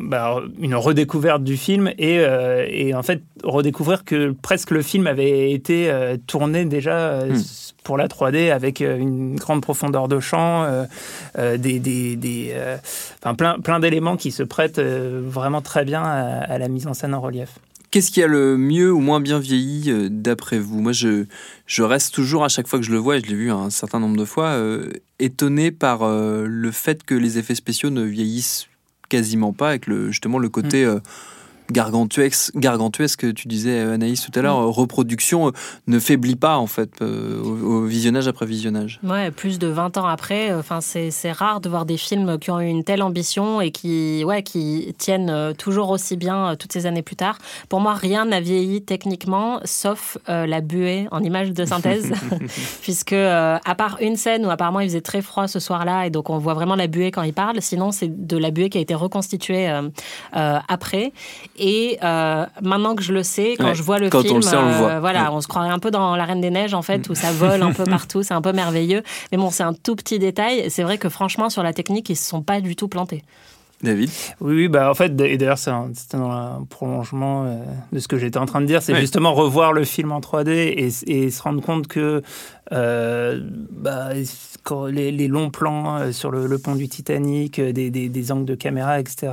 [0.00, 2.22] bah, une redécouverte du film et,
[2.68, 5.92] et en fait redécouvrir que presque le film avait été
[6.26, 7.36] tourné déjà Hmm.
[7.84, 10.66] pour la 3D avec une grande profondeur de champ,
[11.36, 12.54] des, des, des,
[13.36, 17.14] plein, plein d'éléments qui se prêtent vraiment très bien à, à la mise en scène
[17.14, 17.58] en relief.
[17.92, 20.80] Qu'est-ce qui a le mieux ou moins bien vieilli euh, d'après vous?
[20.80, 21.26] Moi, je,
[21.66, 23.68] je reste toujours à chaque fois que je le vois, et je l'ai vu un
[23.68, 28.02] certain nombre de fois, euh, étonné par euh, le fait que les effets spéciaux ne
[28.02, 28.66] vieillissent
[29.10, 31.00] quasiment pas, avec le, justement le côté euh,
[31.72, 35.52] gargantuesque, gargantuesque que tu disais Anaïs tout à l'heure, euh, reproduction euh,
[35.86, 39.00] ne faiblit pas en fait euh, au, au visionnage après visionnage.
[39.02, 42.50] Ouais, plus de 20 ans après, euh, enfin c'est rare de voir des films qui
[42.50, 46.56] ont eu une telle ambition et qui ouais qui tiennent euh, toujours aussi bien euh,
[46.56, 47.38] toutes ces années plus tard.
[47.68, 52.12] Pour moi, rien n'a vieilli techniquement sauf euh, la buée en image de synthèse
[52.82, 56.10] puisque euh, à part une scène où apparemment il faisait très froid ce soir-là et
[56.10, 58.78] donc on voit vraiment la buée quand il parle, sinon c'est de la buée qui
[58.78, 59.88] a été reconstituée euh,
[60.36, 61.12] euh, après
[61.56, 61.61] et
[62.02, 64.42] euh, maintenant que je le sais, quand Ouais, je vois le quand on film, le
[64.42, 64.88] sait, on le voit.
[64.92, 65.28] euh, voilà, Ouais.
[65.32, 67.62] on se croirait un peu dans La Reine des Neiges en fait où ça vole
[67.62, 69.02] un peu partout, c'est un peu merveilleux.
[69.30, 70.70] Mais bon, c'est un tout petit détail.
[70.70, 73.22] C'est vrai que franchement, sur la technique, ils se sont pas du tout plantés.
[73.82, 74.10] David?
[74.40, 75.90] Oui, oui, bah en fait, et d'ailleurs, c'est un-
[76.70, 77.56] prolongement euh,
[77.92, 80.50] de ce que j'étais en train de dire, c'est justement revoir le film en 3D
[80.50, 82.20] et, et se rendre compte que euh,
[82.72, 84.10] bah,
[84.62, 89.00] quand les, longs plans euh, sur le, pont du Titanic, euh, des, angles de caméra,
[89.00, 89.32] etc.,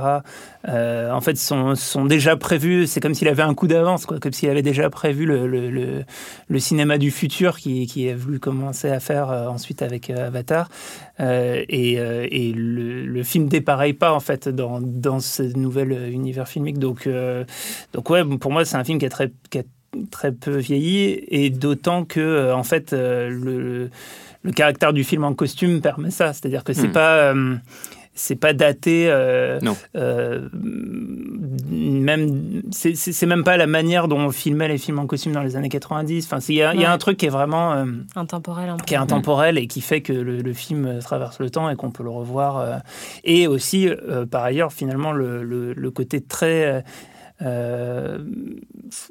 [0.68, 2.86] euh, en fait, sont, déjà prévus.
[2.86, 6.04] C'est comme s'il avait un coup d'avance, comme s'il avait déjà prévu le,
[6.58, 10.68] cinéma du futur qui, qui a voulu commencer à faire euh, ensuite avec euh, Avatar.
[11.20, 16.78] Euh, et euh, le, film dépareille pas en fait dans, ce nouvel euh, univers filmique.
[16.78, 17.44] Donc, euh,
[17.92, 19.30] donc ouais, pour moi, c'est un film qui a très,
[20.10, 23.90] très peu vieilli et d'autant que euh, en fait euh, le,
[24.42, 26.32] le caractère du film en costume permet ça.
[26.32, 26.92] C'est-à-dire que c'est Hmm.
[26.92, 27.56] pas euh,
[28.14, 29.06] c'est pas daté.
[29.08, 29.76] euh, Non.
[29.96, 30.48] euh,
[31.70, 35.56] même c'est- même pas la manière dont on filmait les films en costume dans les
[35.56, 36.26] années 90.
[36.26, 37.84] Enfin, il y, a- y un truc qui est vraiment euh,
[38.16, 41.76] Intemporel qui est intemporel et qui fait que le, le film traverse le temps et
[41.76, 42.58] qu'on peut le revoir.
[42.58, 42.76] euh,
[43.24, 46.84] et aussi, euh, par ailleurs, finalement, le, le- le côté très,
[47.42, 48.18] euh,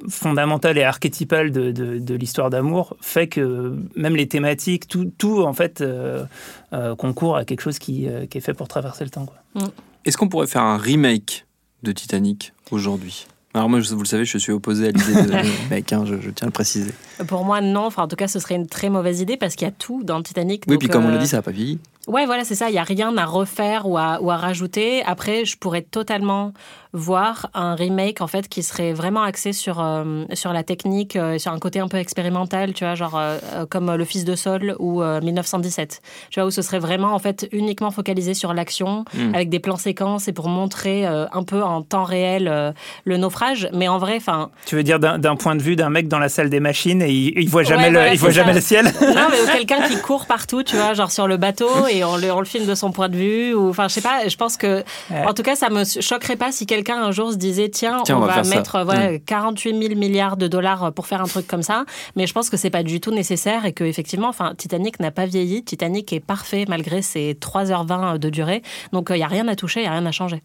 [0.08, 5.42] fondamentale et archétypale de, de, de l'histoire d'amour fait que même les thématiques, tout, tout
[5.42, 6.26] en fait euh,
[6.74, 9.26] euh, concourt à quelque chose qui, qui, est fait pour traverser le temps.
[9.56, 9.65] Mm.
[10.06, 11.46] Est-ce qu'on pourrait faire un remake
[11.84, 13.26] de Titanic aujourd'hui?
[13.56, 15.32] Alors moi, vous le savez, je suis opposé à l'idée de
[15.72, 16.94] mec, hein, je, je, tiens à le préciser.
[17.28, 17.86] Pour moi, non.
[17.86, 20.04] Enfin, en tout cas, ce serait une très mauvaise idée parce qu'il y a tout
[20.04, 20.65] dans le Titanic.
[20.68, 21.80] Oui, donc, puis comme on l'a dit, ça n'a pas vieilli.
[22.08, 22.70] Ouais, voilà, c'est ça.
[22.70, 25.04] Il n'y a rien à refaire ou à, ou à rajouter.
[25.04, 26.54] Après, je pourrais totalement
[26.91, 31.38] voir un remake en fait qui serait vraiment axé sur euh, sur la technique, euh,
[31.38, 33.38] sur un côté un peu expérimental, tu vois, genre euh,
[33.70, 36.01] comme Le Fils de Sol ou 1917.
[36.32, 39.36] Tu vois où ce serait vraiment en fait uniquement focalisé sur l'action Mm.
[39.36, 42.74] avec des plans séquences et pour montrer un peu en temps réel
[43.05, 43.70] le naufrage.
[43.74, 44.49] Mais en vrai, enfin.
[44.66, 47.09] Tu veux dire d'un point de vue d'un mec dans la salle des machines et
[47.11, 48.86] il, il voit jamais Ouais, le, il voit jamais le ciel?
[48.86, 52.32] Non, mais quelqu'un qui court partout, tu vois, genre sur le bateau et on le,
[52.32, 53.53] on le filme de son point de vue.
[53.53, 54.84] Ou, enfin, je sais pas, je pense que.
[55.26, 58.15] En tout cas, ça me choquerait pas si quelqu'un un jour se disait tiens, Tiens,
[58.15, 58.55] on, on va va, faire ça.
[58.55, 59.19] mettre voilà, Mm.
[59.25, 61.86] 48 000 milliards de dollars pour faire un truc comme ça.
[62.15, 65.11] Mais je pense que c'est pas du tout nécessaire et que, effectivement, enfin, Titanic n'a
[65.11, 65.63] pas vieilli.
[65.63, 68.61] Titanic est parfait malgré ses 3h20 de durée.
[68.93, 70.41] Donc, il n'y a rien à toucher, il n'y a rien à changer.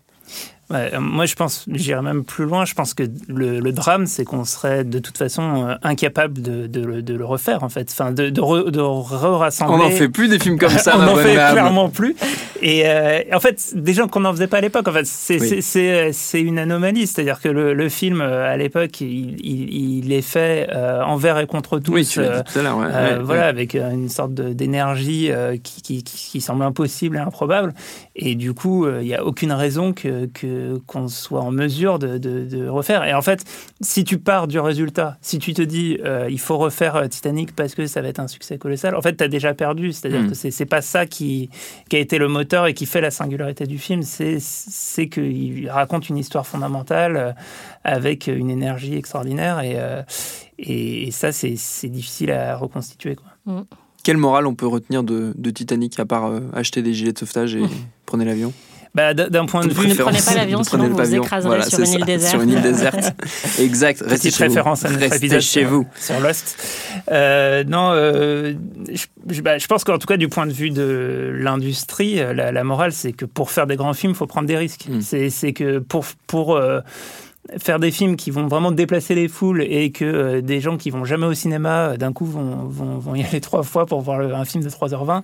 [0.71, 2.65] Ouais, euh, moi, je pense, j'irais même plus loin.
[2.65, 6.67] Je pense que le, le drame, c'est qu'on serait de toute façon euh, incapable de,
[6.67, 7.89] de le- de le refaire, en fait.
[7.93, 9.75] Enfin, de, de, re- de re-rassembler.
[9.75, 12.17] On n'en fait plus des films comme ça, on n'en fait clairement plus.
[12.63, 14.89] Et euh, en fait, des gens qu'on n'en faisait pas à l'époque.
[14.89, 16.41] En fait, c'est Oui.
[16.41, 17.07] une anomalie.
[17.07, 21.47] C'est-à-dire que le, le film, à l'époque, il, il, il est fait euh, envers et
[21.47, 21.93] contre tous.
[21.93, 22.79] Oui, tu l'as dit tout à l'heure.
[22.79, 25.31] ouais, ouais, voilà, avec une sorte d'énergie
[25.63, 27.75] qui, qui, qui- qui semble impossible et improbable.
[28.17, 31.99] Et du coup, euh, il n'y a aucune raison que que- qu'on soit en mesure
[31.99, 33.03] de, de- de refaire.
[33.05, 33.45] Et en fait,
[33.81, 37.57] si tu pars du résultat, si tu te dis euh, il faut refaire euh, Titanic
[37.57, 39.93] parce que ça va être un succès colossal, en fait, tu as déjà perdu.
[39.93, 40.29] C'est-à-dire Mm.
[40.29, 41.51] que c'est c'est pas ça qui,
[41.89, 44.03] qui a été le moteur et qui fait la singularité du film.
[44.03, 47.33] C'est qu'il raconte une histoire fondamentale euh,
[47.83, 49.59] avec une énergie extraordinaire.
[49.61, 50.03] Et, euh,
[50.59, 53.17] et, ça, c'est difficile à reconstituer.
[53.17, 53.65] Quoi.
[54.05, 57.19] Quelle morale on peut retenir de, de Titanic à part euh, acheter des gilets de
[57.19, 57.63] sauvetage et
[58.07, 58.53] prenez l'avion?
[58.95, 61.69] Bah, D'un point de vue, Ne prenez pas l'avion, sinon prenez vous vous écraserez Voilà,
[61.69, 62.31] sur une île déserte.
[62.31, 63.13] Sur une île déserte.
[63.59, 64.01] exact.
[64.03, 64.87] Restez Petite chez référence vous.
[64.87, 65.85] à notre Restez chez vous.
[65.99, 66.57] sur Lost.
[67.11, 68.53] Euh, non, euh,
[69.29, 72.63] je, bah, je pense qu'en tout cas, du point de vue de l'industrie, la, la
[72.65, 74.87] morale, c'est que pour faire des grands films, il faut prendre des risques.
[74.89, 75.01] Mm.
[75.01, 76.79] C'est c'est que pour, pour euh,
[77.59, 80.91] faire des films qui vont vraiment déplacer les foules et que euh, des gens qui
[80.91, 84.01] vont jamais au cinéma, euh, d'un coup, vont, vont, vont y aller trois fois pour
[84.01, 85.23] voir le- un film de 3h20,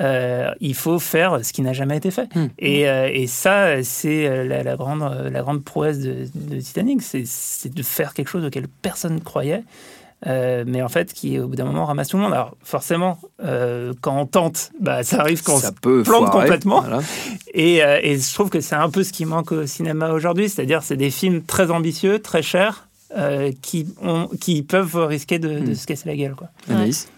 [0.00, 2.34] euh, il faut faire ce qui n'a jamais été fait.
[2.34, 2.46] Mm.
[2.58, 7.82] Et, et ça, c'est la, la grande, la grande prouesse de, de Titanic, c'est de
[7.82, 9.62] faire quelque chose auquel personne ne croyait.
[10.26, 12.32] Euh, mais en fait, qui au bout d'un moment ramasse tout le monde.
[12.32, 16.46] Alors forcément, euh, quand on tente, bah, ça arrive qu'on Ça se peut plante foirer.
[16.46, 16.80] complètement.
[16.80, 17.00] Voilà.
[17.54, 20.48] Et, euh, et je trouve que c'est un peu ce qui manque au cinéma aujourd'hui,
[20.48, 25.60] c'est-à-dire c'est des films très ambitieux, très chers, euh, qui, ont, qui peuvent risquer de,
[25.60, 25.74] de Mm.
[25.74, 26.34] se casser la gueule.
[26.34, 26.48] Quoi.
[26.68, 27.08] Anaïs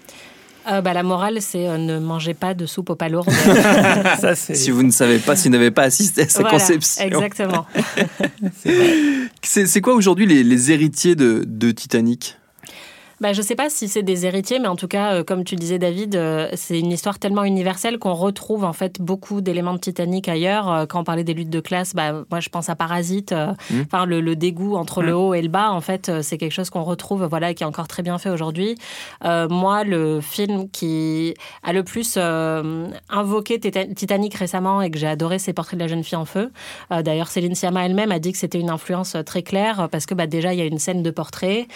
[0.70, 3.30] Euh, bah, la morale, c'est euh, ne mangez pas de soupe aux palourdes.
[4.20, 7.02] Ça, Si vous ne savez pas, si vous n'avez pas assisté à sa Voilà, conception.
[7.06, 7.64] Exactement.
[9.42, 12.36] C'est c'est quoi aujourd'hui les, les héritiers de, de Titanic?
[13.20, 15.54] Bah, je sais pas si c'est des héritiers, mais en tout cas, euh, comme tu
[15.54, 19.74] le disais, David, euh, c'est une histoire tellement universelle qu'on retrouve en fait beaucoup d'éléments
[19.74, 20.70] de Titanic ailleurs.
[20.72, 23.32] Euh, quand on parlait des luttes de classe, bah, moi je pense à Parasite.
[23.32, 23.82] euh, Mm.
[23.86, 25.16] Enfin, le, le dégoût entre le Mm.
[25.16, 27.66] haut et le bas, en fait, c'est quelque chose qu'on retrouve, voilà, et qui est
[27.66, 28.76] encore très bien fait aujourd'hui.
[29.26, 34.98] Euh, moi, le film qui a le plus euh, invoqué Tita- Titanic récemment et que
[34.98, 36.50] j'ai adoré, c'est Portrait de la jeune fille en feu.
[36.90, 40.14] Euh, D'ailleurs, Céline Sciamma elle-même a dit que c'était une influence très claire parce que
[40.14, 41.66] bah, déjà, il y a une scène de portrait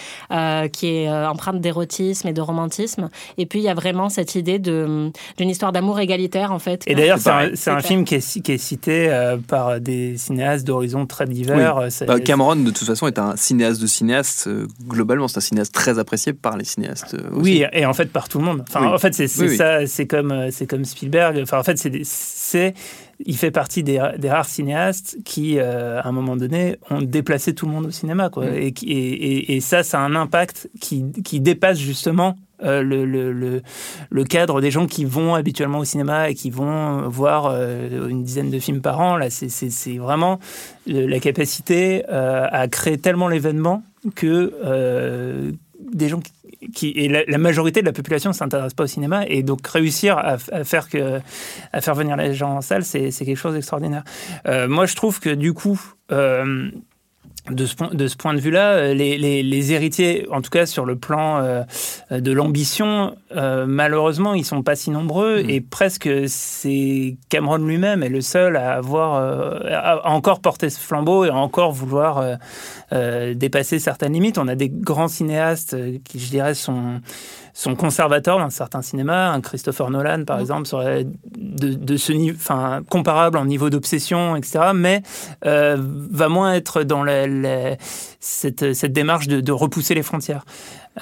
[0.71, 3.09] qui est empreinte d'érotisme et de romantisme.
[3.37, 6.83] Et puis, il y a vraiment cette idée de- d'une histoire d'amour égalitaire, en fait.
[6.87, 10.65] Et d'ailleurs, C'est un, film qui est, ci- qui est cité euh, par des cinéastes
[10.65, 11.77] d'horizons très divers.
[11.77, 14.47] Euh, Bah, Cameron, de toute façon, est un cinéaste de cinéaste.
[14.47, 17.13] euh, globalement, c'est un cinéaste très apprécié par les cinéastes.
[17.15, 17.41] euh, aussi.
[17.41, 18.63] Oui, et en fait par tout le monde.
[18.67, 18.87] Enfin, Oui.
[18.93, 19.57] en fait, c'est c'est Oui, oui.
[19.57, 21.39] ça, c'est comme c'est comme Spielberg.
[21.43, 22.73] Enfin, en fait, c'est des- c'est
[23.23, 27.53] il fait partie des, des rares cinéastes qui, euh, à un moment donné, ont déplacé
[27.53, 28.45] tout le monde au cinéma, quoi.
[28.45, 28.71] Mm.
[28.87, 32.35] Et, ça, ça a un impact qui, qui dépasse justement.
[32.63, 33.61] euh, le, le, le,
[34.09, 38.23] le cadre des gens qui vont habituellement au cinéma et qui vont voir euh, une
[38.23, 39.17] dizaine de films par an.
[39.17, 40.39] Là, c'est- vraiment
[40.87, 43.83] la capacité à créer tellement l'événement
[44.15, 44.53] que
[45.79, 46.21] des gens
[46.73, 50.17] qui, et la, majorité de la population ne s'intéresse pas au cinéma et donc réussir
[50.17, 51.19] à, faire que
[51.73, 54.03] à faire venir les gens en salle c'est c'est quelque chose d'extraordinaire.
[54.47, 55.79] Euh, moi je trouve que du coup
[56.11, 56.71] euh,
[57.51, 60.49] de ce, point, de ce point de vue-là, euh, les, les, les, héritiers, en tout
[60.49, 61.63] cas sur le plan euh,
[62.11, 65.49] de l'ambition, euh, malheureusement, ils sont pas si nombreux Mmh.
[65.49, 70.79] et presque c'est Cameron lui-même est le seul à avoir euh, à encore porter ce
[70.79, 72.35] flambeau et à encore vouloir euh,
[72.93, 74.37] euh, dépasser certaines limites.
[74.37, 77.01] On a des grands cinéastes euh, qui, je dirais, sont
[77.57, 79.31] sont conservateurs dans certains cinémas.
[79.31, 81.05] Un Christopher Nolan, par exemple, serait
[81.37, 84.71] de, de ce niveau, enfin comparable en niveau d'obsession, etc.
[84.75, 85.01] Mais
[85.45, 87.77] euh, va moins être dans la, la-
[88.19, 90.43] cette, cette démarche de, de repousser les frontières.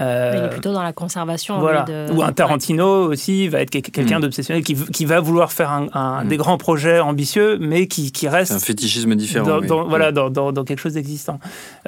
[0.02, 1.60] Euh, Il est plutôt dans la conservation.
[1.60, 1.84] voilà.
[1.84, 4.22] de- Ou un Tarantino aussi va être quel- quelqu'un Mm.
[4.24, 6.28] d'obsessionnel qui, qui va vouloir faire un, un- Mm.
[6.30, 9.46] des grands projets ambitieux, mais qui, qui reste un fétichisme différent.
[9.48, 9.68] dans, oui.
[9.68, 11.40] dans- voilà, dans, dans- dans quelque chose d'existant.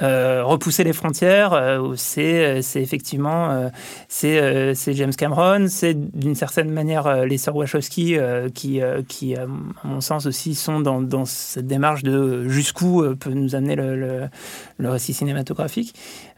[0.02, 3.68] Euh, repousser les frontières, euh, c'est effectivement euh,
[4.08, 9.02] c'est euh, James Cameron, c'est d'une certaine manière euh, les sœurs Wachowski euh, qui, euh,
[9.08, 9.46] qui, euh,
[9.84, 13.74] à mon sens aussi, sont dans, dans cette démarche de jusqu'où euh, peut nous amener
[13.76, 14.20] le, le,
[14.78, 15.94] le récit cinématographique.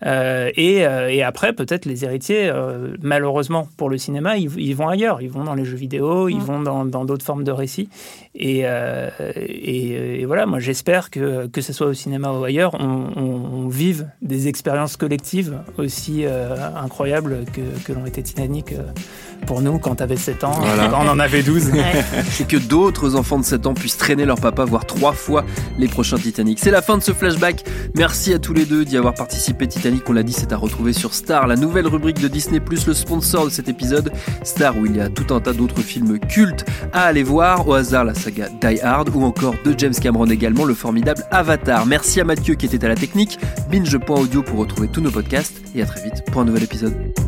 [0.06, 4.74] Euh, et, euh, et après, peut-être les héritiers, euh, malheureusement pour le cinéma, ils, ils
[4.76, 5.20] vont ailleurs.
[5.22, 6.40] Ils vont dans les jeux vidéo, ils Mm.
[6.40, 7.88] vont dans d'autres formes de récits.
[8.36, 12.74] Et, euh, et, et voilà, moi j'espère que, que ce soit au cinéma ou ailleurs,
[12.78, 16.24] on, on- on vive des expériences collectives aussi
[16.76, 18.74] incroyables que, que l'ont été Titanic
[19.46, 20.88] pour nous quand t'avais 7 ans, Voilà.
[20.88, 21.70] quand on en avait 12.
[22.40, 25.44] et que d'autres enfants de 7 ans puissent traîner leur papa voir trois fois
[25.78, 26.58] les prochains Titanic.
[26.60, 27.64] C'est la fin de ce flashback.
[27.94, 29.66] Merci à tous les deux d'y avoir participé.
[29.66, 32.94] Titanic, on l'a dit, c'est à retrouver sur Star, la nouvelle rubrique de Disney+, le
[32.94, 34.12] sponsor de cet épisode.
[34.44, 37.66] Star où il y a tout un tas d'autres films cultes à aller voir.
[37.68, 41.86] Au hasard, la saga Die Hard ou encore de James Cameron également, le formidable Avatar.
[41.86, 43.38] Merci à Mathieu qui était à la technique.
[43.70, 47.27] Binge.audio pour retrouver tous nos podcasts et à très vite pour un nouvel épisode.